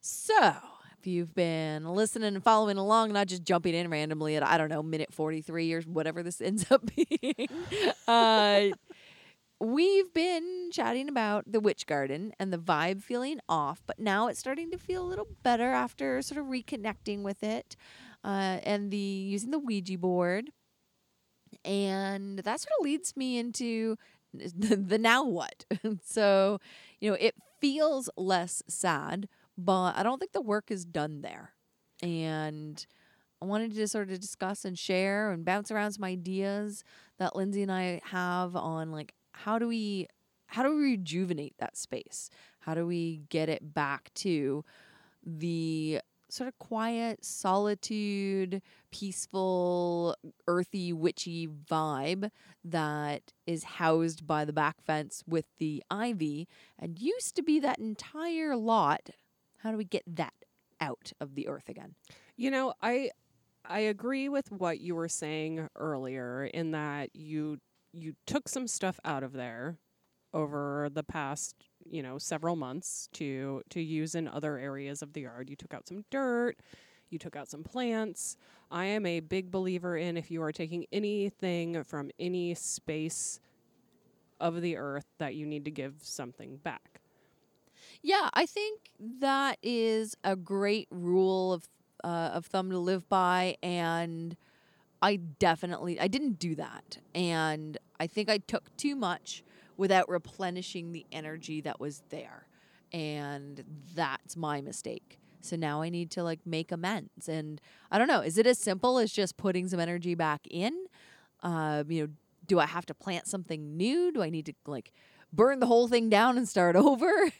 [0.00, 0.54] So,
[0.98, 4.68] if you've been listening and following along, not just jumping in randomly at, I don't
[4.68, 7.48] know, minute 43 or whatever this ends up being,
[8.06, 8.64] uh,
[9.64, 14.38] we've been chatting about the witch garden and the vibe feeling off, but now it's
[14.38, 17.76] starting to feel a little better after sort of reconnecting with it
[18.24, 20.50] uh, and the using the Ouija board.
[21.64, 23.96] And that sort of leads me into
[24.32, 25.64] the, the now what.
[26.04, 26.58] so,
[27.00, 31.52] you know, it feels less sad, but I don't think the work is done there.
[32.02, 32.84] And
[33.40, 36.82] I wanted to sort of discuss and share and bounce around some ideas
[37.18, 40.06] that Lindsey and I have on like how do we
[40.46, 42.30] how do we rejuvenate that space?
[42.60, 44.64] How do we get it back to
[45.24, 50.16] the sort of quiet solitude, peaceful,
[50.46, 52.30] earthy, witchy vibe
[52.64, 57.78] that is housed by the back fence with the ivy and used to be that
[57.78, 59.10] entire lot.
[59.58, 60.34] How do we get that
[60.80, 61.94] out of the earth again?
[62.36, 63.10] You know, I
[63.64, 67.58] I agree with what you were saying earlier in that you
[67.96, 69.78] you took some stuff out of there
[70.32, 71.54] over the past,
[71.84, 75.48] you know, several months to to use in other areas of the yard.
[75.48, 76.56] You took out some dirt,
[77.10, 78.36] you took out some plants.
[78.70, 83.40] I am a big believer in if you are taking anything from any space
[84.40, 87.00] of the earth that you need to give something back.
[88.02, 91.68] Yeah, I think that is a great rule of
[92.02, 94.36] uh, of thumb to live by, and
[95.00, 99.44] I definitely I didn't do that, and I think I took too much
[99.76, 102.46] without replenishing the energy that was there,
[102.92, 105.18] and that's my mistake.
[105.40, 108.20] So now I need to like make amends, and I don't know.
[108.20, 110.86] Is it as simple as just putting some energy back in?
[111.42, 112.08] Uh, you know,
[112.46, 114.12] do I have to plant something new?
[114.12, 114.92] Do I need to like
[115.32, 117.30] burn the whole thing down and start over?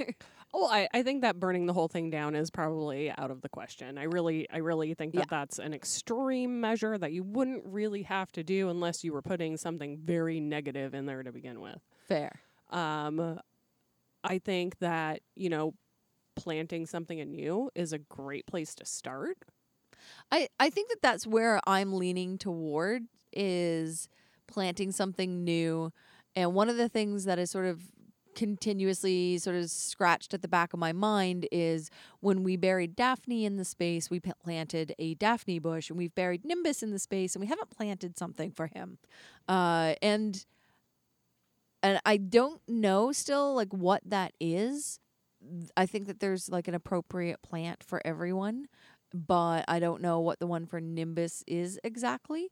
[0.57, 3.49] Oh, I, I think that burning the whole thing down is probably out of the
[3.49, 3.99] question.
[3.99, 5.39] I really I really think that Yeah.
[5.39, 9.57] that's an extreme measure that you wouldn't really have to do unless you were putting
[9.57, 11.81] something very negative in there to begin with.
[12.07, 12.41] Fair.
[12.71, 13.41] Um,
[14.23, 15.75] I think that you know
[16.37, 19.39] planting something anew is a great place to start.
[20.31, 24.09] I, I think that that's where I'm leaning toward is
[24.47, 25.93] planting something new.
[26.37, 27.81] And one of the things that is sort of
[28.35, 33.45] continuously sort of scratched at the back of my mind is when we buried Daphne
[33.45, 37.35] in the space, we planted a Daphne bush, and we've buried Nimbus in the space,
[37.35, 38.99] and we haven't planted something for him.
[39.49, 40.45] Uh, and
[41.83, 44.99] and I don't know still like what that is.
[45.77, 48.69] I think that there's like an appropriate plant for everyone
[49.15, 52.51] but I don't know what the one for Nimbus is exactly.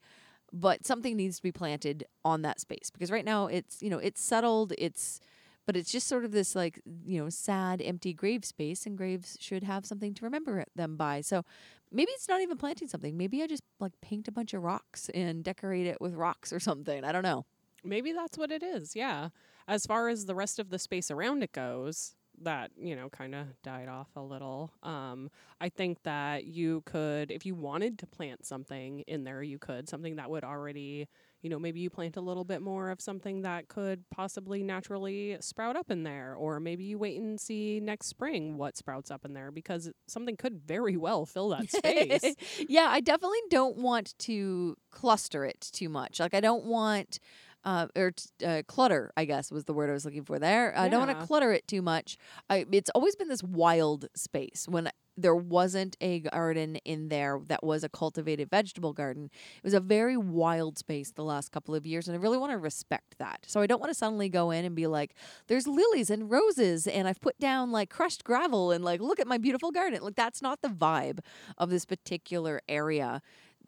[0.53, 3.99] But something needs to be planted on that space because right now it's you know
[3.99, 4.75] it's settled.
[4.79, 5.19] It's
[5.67, 9.37] but it's just sort of this like you know sad empty grave space, and graves
[9.41, 11.21] should have something to remember them by.
[11.21, 11.45] So
[11.91, 13.17] maybe it's not even planting something.
[13.17, 16.61] Maybe I just like paint a bunch of rocks and decorate it with rocks or
[16.61, 17.05] something.
[17.05, 17.47] I don't know.
[17.85, 18.95] Maybe that's what it is.
[18.95, 19.31] Yeah.
[19.69, 23.35] As far as the rest of the space around it goes, that you know kind
[23.35, 24.73] of died off a little.
[24.83, 29.59] Um, I think that you could, if you wanted to plant something in there, you
[29.59, 31.09] could something that would already,
[31.43, 35.37] you know, maybe you plant a little bit more of something that could possibly naturally
[35.41, 39.25] sprout up in there, or maybe you wait and see next spring what sprouts up
[39.25, 42.35] in there because something could very well fill that space.
[42.69, 46.21] yeah, I definitely don't want to cluster it too much.
[46.21, 47.19] Like I don't want
[47.65, 50.77] uh, or t- uh, clutter, I guess was the word I was looking for there.
[50.77, 51.21] I don't want Yeah.
[51.21, 52.17] to clutter it too much.
[52.51, 57.63] I, it's always been this wild space when there wasn't a garden in there that
[57.63, 59.31] was a cultivated vegetable garden.
[59.57, 62.53] It was a very wild space the last couple of years, and I really want
[62.53, 63.45] to respect that.
[63.47, 65.15] So I don't want to suddenly go in and be like,
[65.49, 69.27] there's lilies and roses, and I've put down like crushed gravel, and like, look at
[69.27, 70.01] my beautiful garden.
[70.03, 71.19] Like, that's not the vibe
[71.59, 73.21] of this particular area.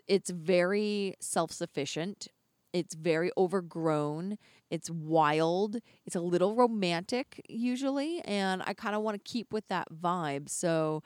[0.09, 2.29] It's very self sufficient.
[2.75, 4.39] It's very overgrown.
[4.71, 5.79] It's wild.
[6.07, 8.21] It's a little romantic, usually.
[8.27, 10.51] And I kind of want to keep with that vibe.
[10.51, 11.05] So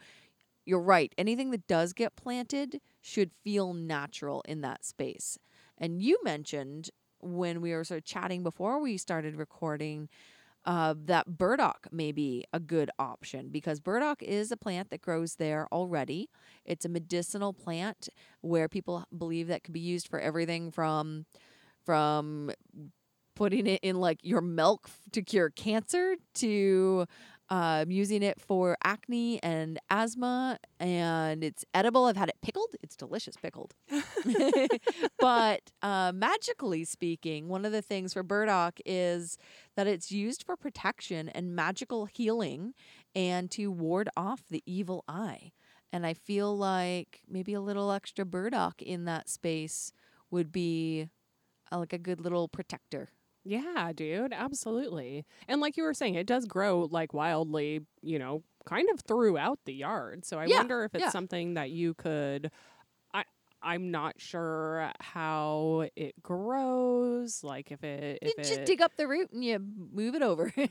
[0.65, 1.13] you're right.
[1.17, 5.39] Anything that does get planted should feel natural in that space.
[5.77, 10.09] And you mentioned when we were sort of chatting before we started recording
[10.65, 15.35] uh, that burdock may be a good option because burdock is a plant that grows
[15.35, 16.29] there already.
[16.65, 18.09] It's a medicinal plant
[18.41, 21.25] where people believe that could be used for everything from
[21.85, 22.51] from
[23.35, 27.05] putting it in like your milk to cure cancer to
[27.49, 32.05] um, using it for acne and asthma and it's edible.
[32.05, 32.75] I've had it pickled.
[32.83, 33.73] It's delicious pickled.
[35.19, 39.37] But uh, magically speaking one of the things for burdock is
[39.75, 42.73] that it's used for protection and magical healing
[43.15, 45.51] and to ward off the evil eye.
[45.91, 49.91] And i feel like maybe a little extra burdock in that space
[50.29, 51.09] would be
[51.71, 53.09] uh, like a good little protector
[53.43, 55.25] Yeah, dude, absolutely.
[55.47, 59.59] And like you were saying, it does grow like wildly, you know, kind of throughout
[59.65, 60.25] the yard.
[60.25, 61.11] So I Yeah, wonder if it's yeah.
[61.11, 62.51] something that you could
[63.13, 63.23] I
[63.61, 69.07] I'm not sure how it grows, like if it you just it dig up the
[69.07, 70.51] root and you move it over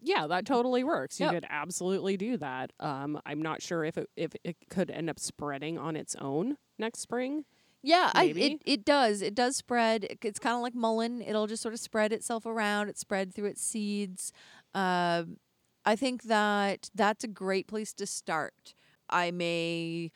[0.00, 1.18] Yeah, that totally works.
[1.20, 1.30] You Yep.
[1.30, 2.72] could absolutely do that.
[2.80, 6.56] Um I'm not sure if it if it could end up spreading on its own
[6.78, 7.44] next spring.
[7.86, 9.20] Yeah, I, it it does.
[9.22, 10.04] It does spread.
[10.04, 11.20] It- It's kind of like mullein.
[11.22, 12.88] It'll just sort of spread itself around.
[12.88, 14.32] It spread through its seeds.
[14.74, 15.36] Um,
[15.84, 18.74] I think that that's a great place to start.
[19.10, 20.10] I may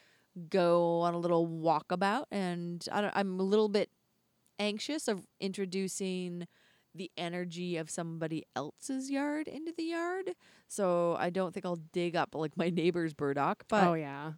[0.49, 3.91] go on a little walkabout, and I don't, I'm a little bit
[4.59, 6.47] anxious of introducing
[6.95, 10.33] the energy of somebody else's yard into the yard.
[10.69, 14.33] So I don't think I'll dig up like my neighbor's burdock, but oh yeah.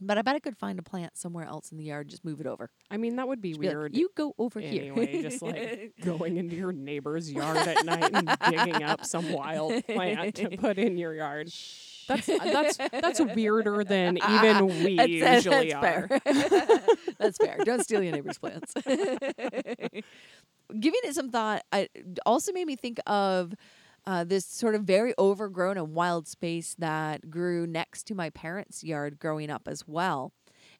[0.00, 2.08] But I bet I could find a plant somewhere else in the yard.
[2.08, 2.70] Just move it over.
[2.90, 3.96] I mean, that would be Just be like, weird.
[3.96, 5.22] you go over here anyway, here.
[5.22, 10.34] just like going into your neighbor's yard at night and digging up some wild plant
[10.36, 11.50] to put in your yard.
[12.08, 16.08] That's uh, that's that's weirder than even we that's- usually that's are.
[16.20, 16.20] fair.
[17.18, 17.58] that's fair.
[17.64, 18.72] Don't steal your neighbor's plants.
[20.80, 21.88] Giving it some thought, I
[22.24, 23.54] also made me think of
[24.06, 28.84] uh, this sort of very overgrown and wild space that grew next to my parents'
[28.84, 30.32] yard growing up as well,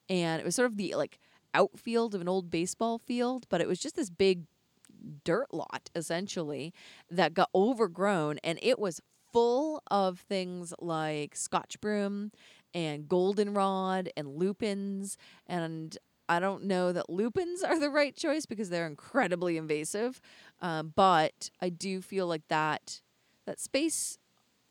[0.09, 1.19] and it was sort of the like
[1.53, 4.43] outfield of an old baseball field, but it was just this big
[5.23, 6.73] dirt lot essentially
[7.09, 8.99] that got overgrown and it was
[9.31, 12.31] full of things like scotch broom
[12.73, 15.17] and goldenrod and lupins.
[15.45, 15.97] And
[16.29, 20.21] I don't know that lupins are the right choice because they're incredibly invasive,
[20.61, 23.01] um, but I do feel like that
[23.47, 24.19] that space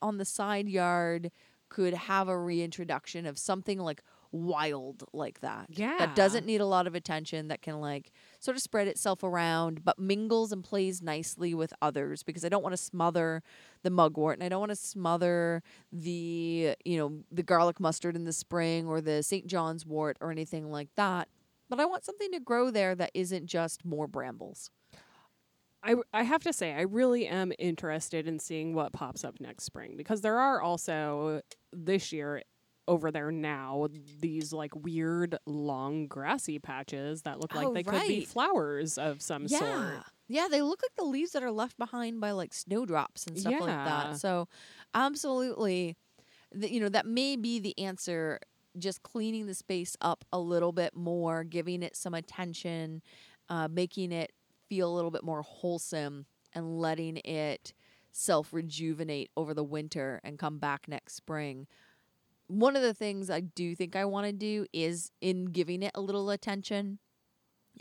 [0.01, 1.33] on the side yard
[1.68, 4.01] could have a reintroduction of something like
[4.31, 5.66] wild like that.
[5.70, 5.97] Yeah.
[5.99, 9.85] That doesn't need a lot of attention, that can like sort of spread itself around,
[9.85, 13.43] but mingles and plays nicely with others because I don't want to smother
[13.83, 18.24] the mugwort and I don't want to smother the, you know, the garlic mustard in
[18.24, 19.47] the spring or the St.
[19.47, 21.29] John's wort or anything like that.
[21.68, 24.70] But I want something to grow there that isn't just more brambles.
[25.87, 29.64] I, I have to say, I really am interested in seeing what pops up next
[29.64, 31.41] spring because there are also
[31.72, 32.43] this year
[32.89, 33.89] over there now
[34.20, 39.20] these like weird long grassy patches that look like Oh, they could be flowers of
[39.22, 39.59] some yeah.
[39.59, 40.05] sort.
[40.28, 43.53] Yeah, they look like the leaves that are left behind by like snowdrops and stuff
[43.61, 44.16] like that.
[44.18, 44.49] So,
[44.95, 45.97] absolutely,
[46.59, 48.41] th- you know, that may be the answer.
[48.78, 53.01] Just cleaning the space up a little bit more, giving it some attention,
[53.49, 54.32] uh, making it
[54.68, 57.72] feel a little bit more wholesome, and letting it
[58.12, 61.66] self rejuvenate over the winter and come back next spring.
[62.48, 65.90] One of the things I do think I want to do is in giving it
[65.94, 66.98] a little attention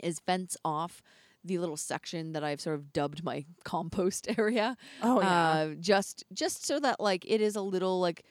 [0.02, 1.02] is fence off
[1.44, 4.76] the little section that I've sort of dubbed my compost area.
[5.02, 5.50] Oh yeah.
[5.50, 8.24] Uh, just just so that like it is a little like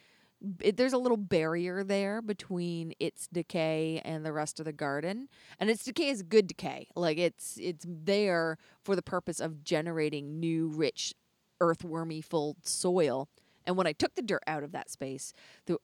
[0.61, 5.27] it, there's a little barrier there between its decay and the rest of the garden
[5.59, 10.39] and its decay is good decay like it's it's there for the purpose of generating
[10.39, 11.13] new rich
[11.61, 13.27] earthwormy full soil
[13.65, 15.33] and when i took the dirt out of that space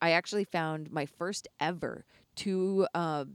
[0.01, 2.05] i actually found my first ever
[2.35, 3.25] two uh,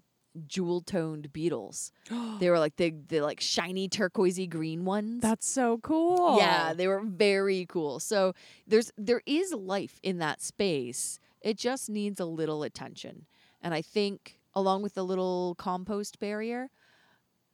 [0.46, 1.92] jewel toned beetles
[2.40, 6.38] they were like the, the like shiny turquoisey green ones That's so cool.
[6.38, 7.98] yeah, they were very cool.
[8.00, 8.34] So
[8.66, 11.18] there's there is life in that space.
[11.40, 13.26] It just needs a little attention.
[13.60, 16.70] And I think along with the little compost barrier,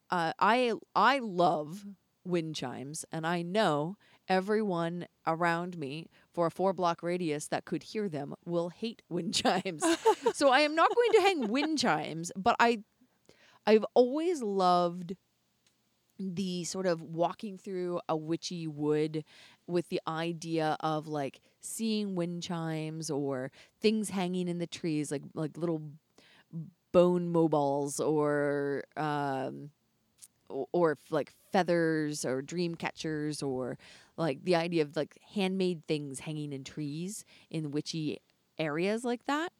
[0.09, 1.85] uh, I I love
[2.25, 3.95] wind chimes and I know
[4.27, 9.33] everyone around me for a four block radius that could hear them will hate wind
[9.33, 9.83] chimes.
[10.33, 12.79] so I am not going to hang wind chimes, but I
[13.65, 15.15] I've always loved
[16.19, 19.23] the sort of walking through a witchy wood
[19.67, 25.23] with the idea of like seeing wind chimes or things hanging in the trees like
[25.33, 25.81] like little
[26.91, 29.71] bone mobiles or um
[30.49, 33.77] o- or like feathers or dream catchers or
[34.17, 38.19] like the idea of like handmade things hanging in trees in witchy
[38.59, 39.51] areas like that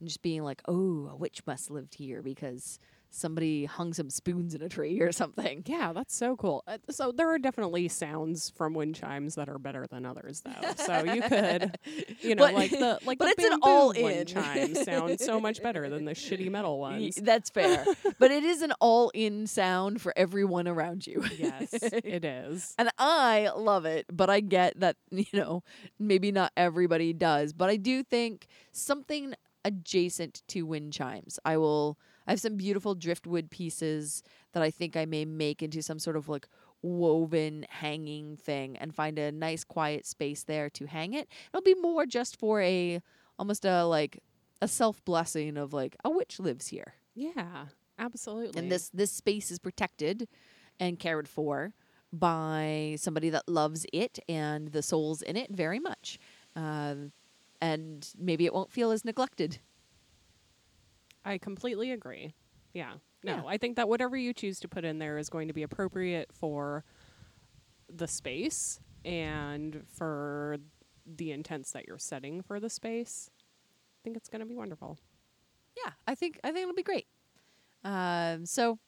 [0.00, 2.78] and just being like oh a witch must lived here because
[3.14, 6.64] somebody hung some spoons in a tree or something Yeah, that's so cool.
[6.66, 10.72] Uh, so there are definitely sounds from wind chimes that are better than others, though.
[10.76, 11.78] So you could,
[12.20, 14.02] you know, But- like the like but the it's an bamboo all-in.
[14.04, 17.14] wind chimes sound so much better than the shitty metal ones.
[17.16, 17.84] That's fair.
[18.18, 21.24] but it is an all in sound for everyone around you.
[21.38, 22.74] yes, it is.
[22.78, 25.62] And I love it, but I get that, you know,
[25.98, 27.52] maybe not everybody does.
[27.52, 29.34] But I do think something
[29.64, 31.38] adjacent to wind chimes.
[31.44, 34.22] I will I have some beautiful driftwood pieces
[34.52, 36.48] that I think I may make into some sort of like
[36.82, 41.28] woven hanging thing and find a nice quiet space there to hang it.
[41.52, 43.00] It'll be more just for a
[43.38, 44.22] almost a like
[44.62, 46.94] a self blessing of like a witch lives here.
[47.14, 47.66] Yeah,
[47.98, 48.60] absolutely.
[48.60, 50.28] And this this space is protected
[50.80, 51.74] and cared for
[52.12, 56.18] by somebody that loves it and the souls in it very much.
[56.54, 57.12] Um,
[57.60, 59.58] and maybe it won't feel as neglected.
[61.24, 62.34] I completely agree.
[62.72, 62.94] Yeah.
[63.22, 63.42] No, Yeah.
[63.46, 66.30] I think that whatever you choose to put in there is going to be appropriate
[66.32, 66.84] for
[67.88, 70.58] the space and for
[71.06, 73.30] the intents that you're setting for the space.
[73.38, 74.98] I think it's going to be wonderful.
[75.84, 77.06] yeah, I think I think it'll be great.
[77.84, 78.78] Um, so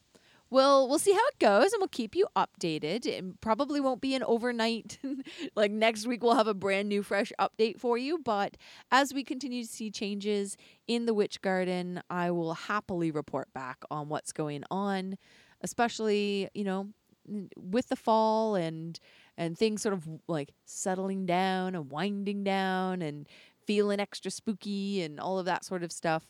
[0.51, 3.07] we'll we'll see how it goes, and we'll keep you updated.
[3.07, 4.99] It probably won't be an overnight.
[5.57, 8.19] like next week, we'll have a brand new, fresh update for you.
[8.19, 8.57] But
[8.91, 13.79] as we continue to see changes in the Witch Garden, I will happily report back
[13.91, 15.17] on what's going on,
[15.63, 16.89] especially you know
[17.57, 18.99] with the fall and
[19.37, 23.29] and things sort of like settling down and winding down and
[23.67, 26.25] feeling extra spooky and all of that sort of stuff.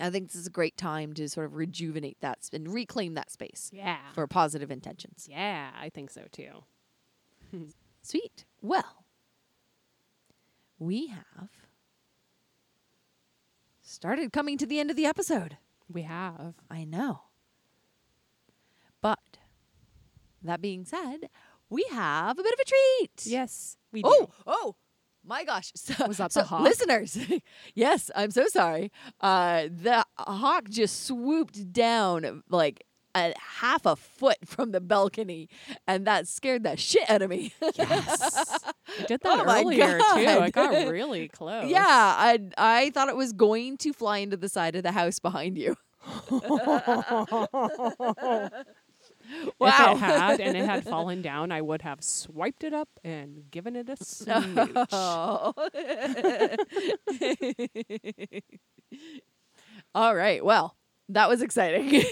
[0.00, 3.14] I think this is a great time to sort of rejuvenate that s- and reclaim
[3.14, 3.98] that space Yeah.
[4.14, 5.26] for positive intentions.
[5.30, 6.64] yeah, I think so too.
[8.02, 8.44] Sweet.
[8.60, 9.04] Well,
[10.78, 11.48] we have
[13.82, 15.56] started coming to the end of the episode.
[15.90, 16.54] We have.
[16.70, 17.22] I know.
[19.00, 19.38] But
[20.42, 21.28] that being said,
[21.68, 23.26] we have a bit of a treat.
[23.26, 24.32] Yes, we oh, do.
[24.46, 24.76] Oh, oh,
[25.24, 25.72] my gosh.
[25.76, 26.60] So, Was that so the hawk?
[26.62, 27.18] Listeners,
[27.74, 28.90] yes, I'm so sorry.
[29.20, 32.84] Uh, the hawk just swooped down like
[33.16, 35.48] a half a foot from the balcony,
[35.86, 37.52] and that scared the shit out of me.
[37.74, 38.64] Yes.
[38.98, 40.04] I did that Oh earlier too.
[40.44, 41.68] I got really close.
[41.70, 45.18] yeah, I I thought it was going to fly into the side of the house
[45.18, 45.76] behind you.
[49.46, 49.92] If Wow.
[49.94, 53.74] it had and it had fallen down, I would have swiped it up and given
[53.76, 54.70] it a smooch.
[54.92, 55.52] Oh.
[59.94, 60.44] All right.
[60.44, 60.76] Well,
[61.08, 62.02] that was exciting.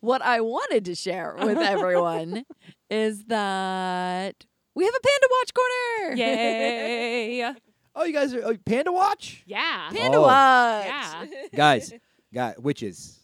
[0.00, 2.44] what I wanted to share with everyone
[2.88, 4.44] is that
[4.74, 6.16] we have a Panda Watch corner.
[6.16, 7.54] Yay!
[7.94, 9.42] Oh, you guys are oh, Panda Watch?
[9.46, 9.88] Yeah.
[9.92, 10.22] Panda Oh.
[10.22, 10.86] Watch.
[10.86, 11.24] Yeah.
[11.54, 11.92] guys,
[12.32, 13.18] guy, witches.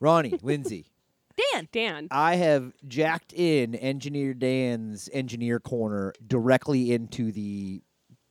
[0.00, 0.86] Ronnie, Lindsey.
[1.52, 1.68] Dan.
[1.72, 2.08] Dan.
[2.10, 7.82] I have jacked in Engineer Dan's Engineer Corner directly into the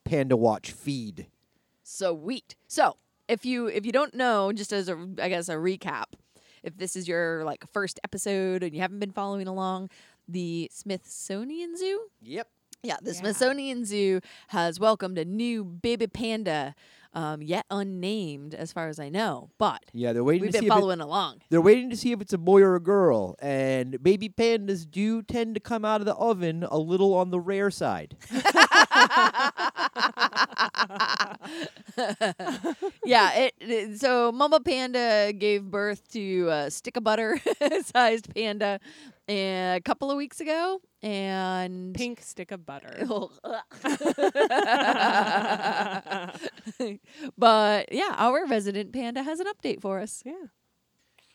[0.05, 1.27] Panda Watch feed.
[1.83, 2.55] Sweet.
[2.67, 2.97] So,
[3.27, 6.05] if you if you don't know, just as a I guess a recap,
[6.63, 9.89] if this is your like first episode and you haven't been following along,
[10.27, 12.47] the Smithsonian Zoo, Yep.
[12.83, 13.17] Yeah, the Yeah.
[13.19, 16.75] Smithsonian Zoo has welcomed a new baby panda,
[17.13, 20.61] um, yet unnamed as far as I know, but Yeah, they're waiting we've to been
[20.61, 21.41] see if it, following along.
[21.49, 25.21] they're waiting to see if it's a boy or a girl, and baby pandas do
[25.21, 28.15] tend to come out of the oven a little on the rare side.
[33.05, 37.39] yeah, it, it- so Mama Panda gave birth to a stick of butter
[37.85, 38.79] sized panda
[39.29, 42.95] a couple of weeks ago, and Pink stick of butter.
[47.37, 50.21] but yeah, our resident panda has an update for us.
[50.25, 50.33] yeah.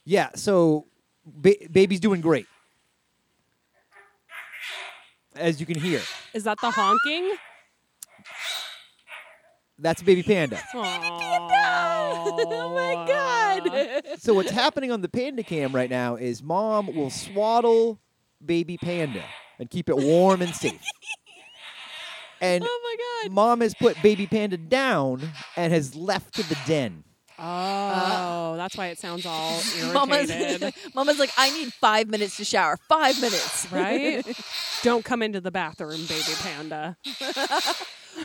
[0.05, 0.87] Yeah, so
[1.25, 2.47] ba- baby's doing great.
[5.35, 6.01] As you can hear,
[6.33, 7.33] Is that the honking?
[9.79, 10.59] that's baby panda.
[10.75, 14.03] oh my god!
[14.19, 18.01] so what's happening on the panda cam right now is mom will swaddle
[18.45, 19.23] baby panda
[19.59, 20.81] and keep it warm and safe.
[22.39, 23.35] And oh my god!
[23.35, 25.23] mom has put baby panda down
[25.57, 27.03] and has left to the den.
[27.39, 29.61] Oh, that's why it sounds all
[29.93, 30.75] Mama's, irritated.
[30.95, 32.79] Mama's like, I need five minutes to shower.
[32.89, 34.25] Five minutes, right?
[34.83, 36.97] Don't come into the bathroom, baby panda.
[37.23, 37.75] oh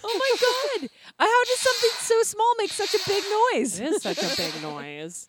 [0.03, 0.89] my god!
[1.19, 3.23] How does something so small make such a big
[3.53, 3.79] noise?
[3.79, 5.25] It is such a big noise.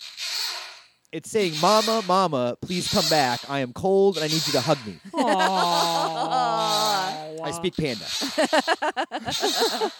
[1.12, 3.40] It's saying, "Mama, mama, please come back.
[3.48, 5.22] I am cold and I need you to hug me." Aww.
[7.44, 8.06] I speak panda.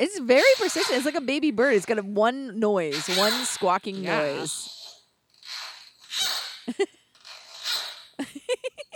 [0.00, 0.96] It's very persistent.
[0.96, 1.74] It's like a baby bird.
[1.74, 4.18] It's got a one noise, one squawking Yeah.
[4.20, 4.68] noise.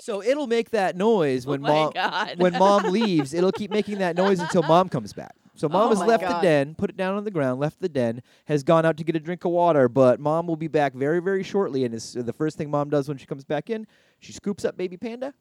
[0.03, 2.35] So it'll make that noise when oh my mom god!
[2.39, 3.33] when mom leaves.
[3.33, 5.35] It'll keep making that noise until mom comes back.
[5.63, 7.81] So mom Oh has my left the den, put it down on the ground, left
[7.81, 10.67] the den, has gone out to get a drink of water, but mom will be
[10.67, 11.85] back very, very shortly.
[11.85, 13.87] And is the first thing mom does when she comes back in,
[14.19, 15.33] she scoops up baby panda,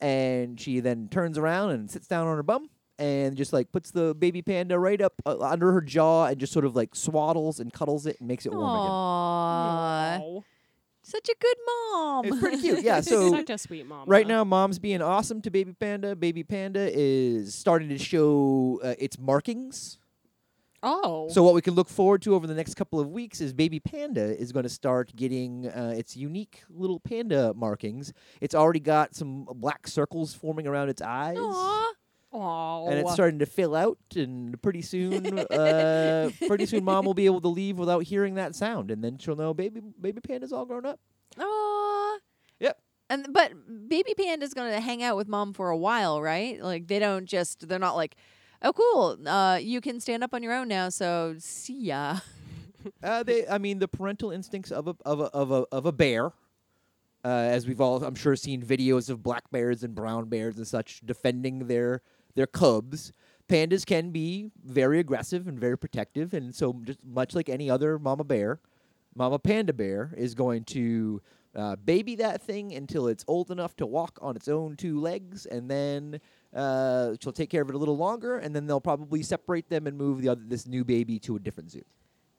[0.00, 2.68] and she then turns around and sits down on her bum
[2.98, 6.52] and just like puts the baby panda right up uh, under her jaw and just
[6.52, 8.90] sort of like swaddles and cuddles it and makes it warm again.
[8.90, 10.40] Aww, Aw.
[11.10, 12.24] Such a good mom.
[12.26, 12.82] It's pretty cute.
[12.84, 13.00] Yeah.
[13.00, 14.08] So such a sweet mom.
[14.08, 16.16] Right now, mom's being awesome to baby panda.
[16.16, 19.98] Baby panda is starting to show uh, its markings.
[20.82, 21.28] Oh.
[21.28, 23.80] So what we can look forward to over the next couple of weeks is baby
[23.80, 28.12] panda is going to start getting uh, its unique little panda markings.
[28.40, 31.36] It's already got some black circles forming around its eyes.
[31.36, 31.86] Aww.
[32.32, 32.88] Aw.
[32.88, 37.26] And it's starting to fill out, and pretty soon, uh, pretty soon, mom will be
[37.26, 40.64] able to leave without hearing that sound, and then she'll know baby, baby panda's all
[40.64, 41.00] grown up.
[41.36, 42.18] Aww.
[42.60, 42.78] Yep.
[43.08, 43.52] And but
[43.88, 46.62] baby panda's gonna hang out with mom for a while, right?
[46.62, 48.16] Like they don't just they're not like
[48.62, 49.16] Oh, cool.
[49.26, 50.88] Uh, you can stand up on your own now.
[50.88, 52.18] So see ya.
[53.02, 55.92] Uh, they, I mean, the parental instincts of a of a of a of a
[55.92, 56.28] bear,
[57.22, 60.66] uh, as we've all, I'm sure, seen videos of black bears and brown bears and
[60.66, 62.00] such defending their
[62.34, 63.12] their cubs.
[63.48, 67.98] Pandas can be very aggressive and very protective, and so just much like any other
[67.98, 68.60] mama bear,
[69.14, 71.20] mama panda bear is going to
[71.54, 75.46] uh, baby that thing until it's old enough to walk on its own two legs,
[75.46, 76.20] and then
[76.54, 79.86] uh, she'll take care of it a little longer, and then they'll probably separate them
[79.86, 81.84] and move the other this new baby to a different zoo.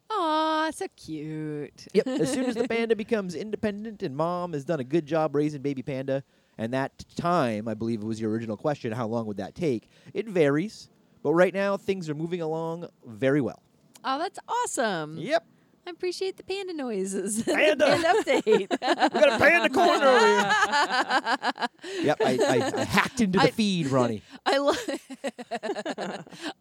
[0.10, 1.88] Aw, so cute.
[1.94, 2.08] Yep.
[2.08, 5.62] As soon as the panda becomes independent and mom has done a good job raising
[5.62, 6.24] baby panda,
[6.58, 9.88] and that time, I believe it was your original question, how long would that take?
[10.14, 10.90] It varies,
[11.24, 13.62] but right now things are moving along very well.
[14.04, 15.18] Oh, that's awesome.
[15.18, 15.46] Yep.
[15.86, 17.42] I appreciate the panda noises.
[17.46, 17.86] Panda.
[17.86, 18.44] panda update.
[19.14, 22.04] We got a panda corner over here.
[22.06, 22.18] Yep.
[22.24, 24.22] I, I, I hacked into the I- feed, Ronnie.
[24.46, 24.78] I love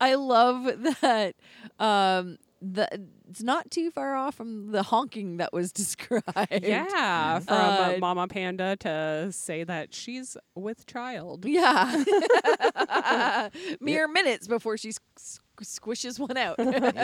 [0.01, 0.65] I love
[1.03, 1.35] that
[1.79, 2.89] um the
[3.29, 6.25] it's not too far off from the honking that was described.
[6.63, 11.45] Yeah, from Uh, Mama Panda to say that she's with child.
[11.47, 12.05] Yeah.
[13.81, 16.57] Mere minutes before she s- squishes one out.
[16.59, 16.95] Yep.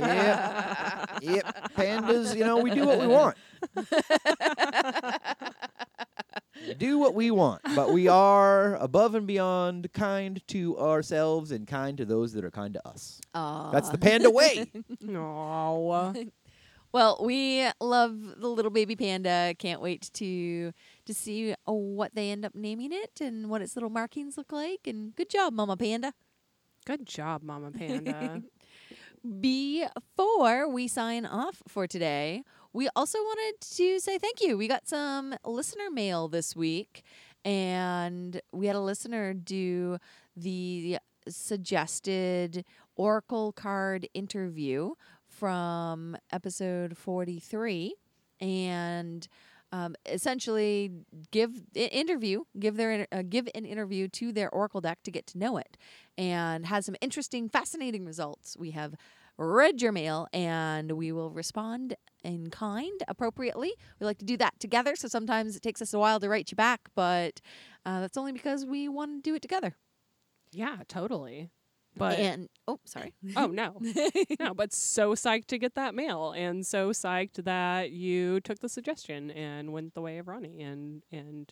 [1.23, 1.73] Yep.
[1.75, 3.37] Pandas, you know, we do what we want.
[6.66, 11.66] We do what we want, but we are above and beyond kind to ourselves and
[11.66, 13.20] kind to those that are kind to us.
[13.34, 14.70] That's the panda way.
[15.01, 16.14] No.
[16.93, 19.55] Well, we love the little baby panda.
[19.59, 20.72] Can't wait to
[21.05, 24.51] to see uh, what they end up naming it and what its little markings look
[24.51, 24.87] like.
[24.87, 26.14] And good job, Mama Panda.
[26.87, 28.43] Good job, Mama Panda.
[29.41, 32.45] Before we sign off for today,
[32.77, 34.59] we also wanted to say thank you.
[34.59, 37.05] We got some listener mail this week,
[37.43, 39.97] and we had a listener do
[40.37, 44.93] the suggested Oracle card interview
[45.27, 47.95] from episode 43.
[48.43, 49.27] And
[49.72, 50.93] um, essentially
[51.31, 55.39] give interview, give their uh, give an interview to their Oracle deck to get to
[55.39, 55.79] know it,
[56.18, 58.55] and has some interesting, fascinating results.
[58.59, 58.95] We have
[59.39, 61.97] read your mail, and we will respond
[62.27, 63.72] in kind appropriately.
[64.01, 66.51] We like to do that together, so sometimes it takes us a while to write
[66.51, 67.41] you back, but
[67.87, 69.77] uh, that's only because we want to do it together.
[70.53, 71.51] yeah, totally.
[71.99, 73.14] But and oh, sorry.
[73.37, 73.81] oh no,
[74.39, 74.53] no.
[74.53, 79.31] But so psyched to get that mail, and so psyched that you took the suggestion
[79.31, 81.51] and went the way of Ronnie and and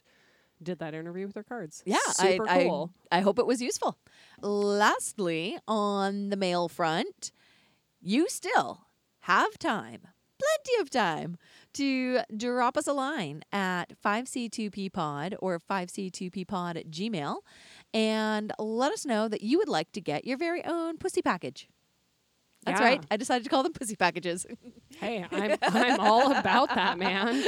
[0.62, 1.82] did that interview with her cards.
[1.86, 2.90] Yeah, super I, cool.
[3.10, 3.98] I, I hope it was useful.
[4.42, 7.32] Lastly, on the mail front,
[8.00, 8.86] you still
[9.20, 10.08] have time,
[10.38, 11.36] plenty of time,
[11.74, 17.38] to drop us a line at 5c2ppod or 5c2ppod at gmail
[17.92, 21.68] and let us know that you would like to get your very own pussy package.
[22.64, 22.86] That's Yeah.
[22.86, 23.04] right.
[23.10, 24.46] I decided to call them pussy packages.
[25.00, 27.42] Hey, I'm I'm all about that, man.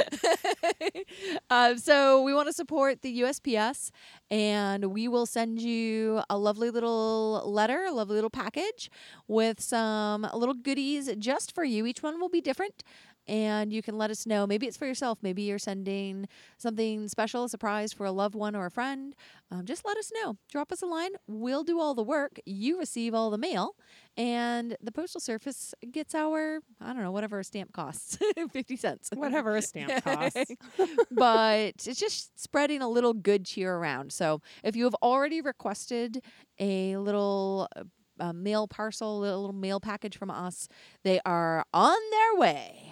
[1.49, 3.89] uh, so we want to support the USPS,
[4.29, 8.89] and we will send you a lovely little letter, a lovely little package
[9.29, 11.85] with some little goodies just for you.
[11.85, 12.83] Each one will be different.
[13.27, 14.47] And you can let us know.
[14.47, 15.19] Maybe it's for yourself.
[15.21, 19.15] Maybe you're sending something special, a surprise for a loved one or a friend.
[19.51, 20.37] Um, just let us know.
[20.51, 21.11] Drop us a line.
[21.27, 22.39] We'll do all the work.
[22.45, 23.75] You receive all the mail,
[24.17, 28.17] and the postal service gets our I don't know whatever a stamp costs,
[28.51, 30.51] fifty cents Whatever a stamp costs.
[31.11, 34.11] but it's just spreading a little good cheer around.
[34.11, 36.21] So if you have already requested
[36.59, 37.83] a little uh,
[38.19, 40.67] uh, mail parcel, a little mail package from us,
[41.03, 42.86] they are on their way.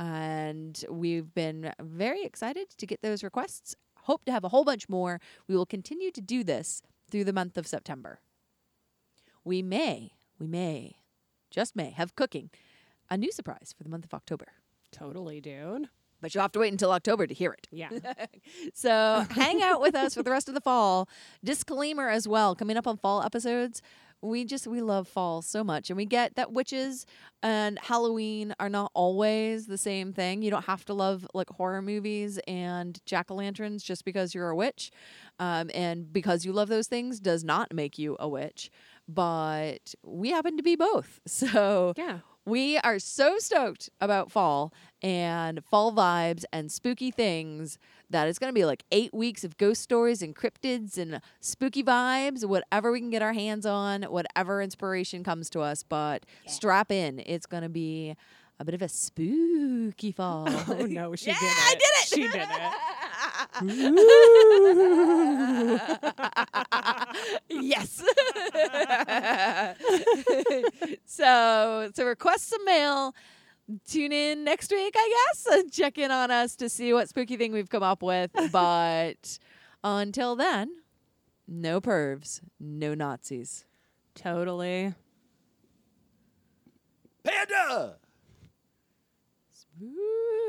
[0.00, 3.76] And we've been very excited to get those requests.
[4.04, 5.20] Hope to have a whole bunch more.
[5.46, 6.80] We will continue to do this
[7.10, 8.20] through the month of September.
[9.44, 10.96] We may, we may,
[11.50, 12.48] just may have cooking
[13.10, 14.46] a new surprise for the month of October.
[14.90, 15.90] Totally, dude.
[16.22, 17.68] But you'll have to wait until October to hear it.
[17.70, 17.90] Yeah.
[18.72, 21.08] So hang out with us for the rest of the fall.
[21.44, 23.82] Disclaimer as well, coming up on fall episodes.
[24.22, 27.06] We just we love fall so much, and we get that witches
[27.42, 30.42] and Halloween are not always the same thing.
[30.42, 34.50] You don't have to love like horror movies and jack o' lanterns just because you're
[34.50, 34.90] a witch,
[35.38, 38.70] um, and because you love those things does not make you a witch.
[39.08, 42.18] But we happen to be both, so Yeah.
[42.46, 44.72] We are so stoked about fall
[45.02, 47.78] and fall vibes and spooky things
[48.10, 51.82] that it's going to be like eight weeks of ghost stories and cryptids and spooky
[51.82, 55.82] vibes, whatever we can get our hands on, whatever inspiration comes to us.
[55.82, 57.22] But strap in.
[57.24, 58.16] It's going to be
[58.58, 60.46] a bit of a spooky fall.
[60.48, 61.58] Oh no, she yeah, did it.
[61.58, 62.08] I did it.
[62.08, 62.72] She did it.
[67.48, 68.02] Yes.
[71.06, 73.14] so so request some mail.
[73.86, 77.36] Tune in next week, I guess, and check in on us to see what spooky
[77.36, 78.30] thing we've come up with.
[78.52, 79.38] But
[79.84, 80.70] until then,
[81.46, 83.64] no pervs, no Nazis.
[84.14, 84.94] Totally.
[87.22, 87.96] Panda!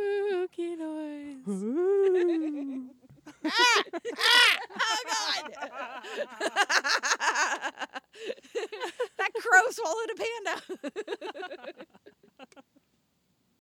[0.01, 1.37] spooky noise.
[3.45, 3.83] ah!
[4.17, 4.57] Ah!
[4.81, 5.51] Oh God!
[9.17, 10.61] that crow swallowed a panda.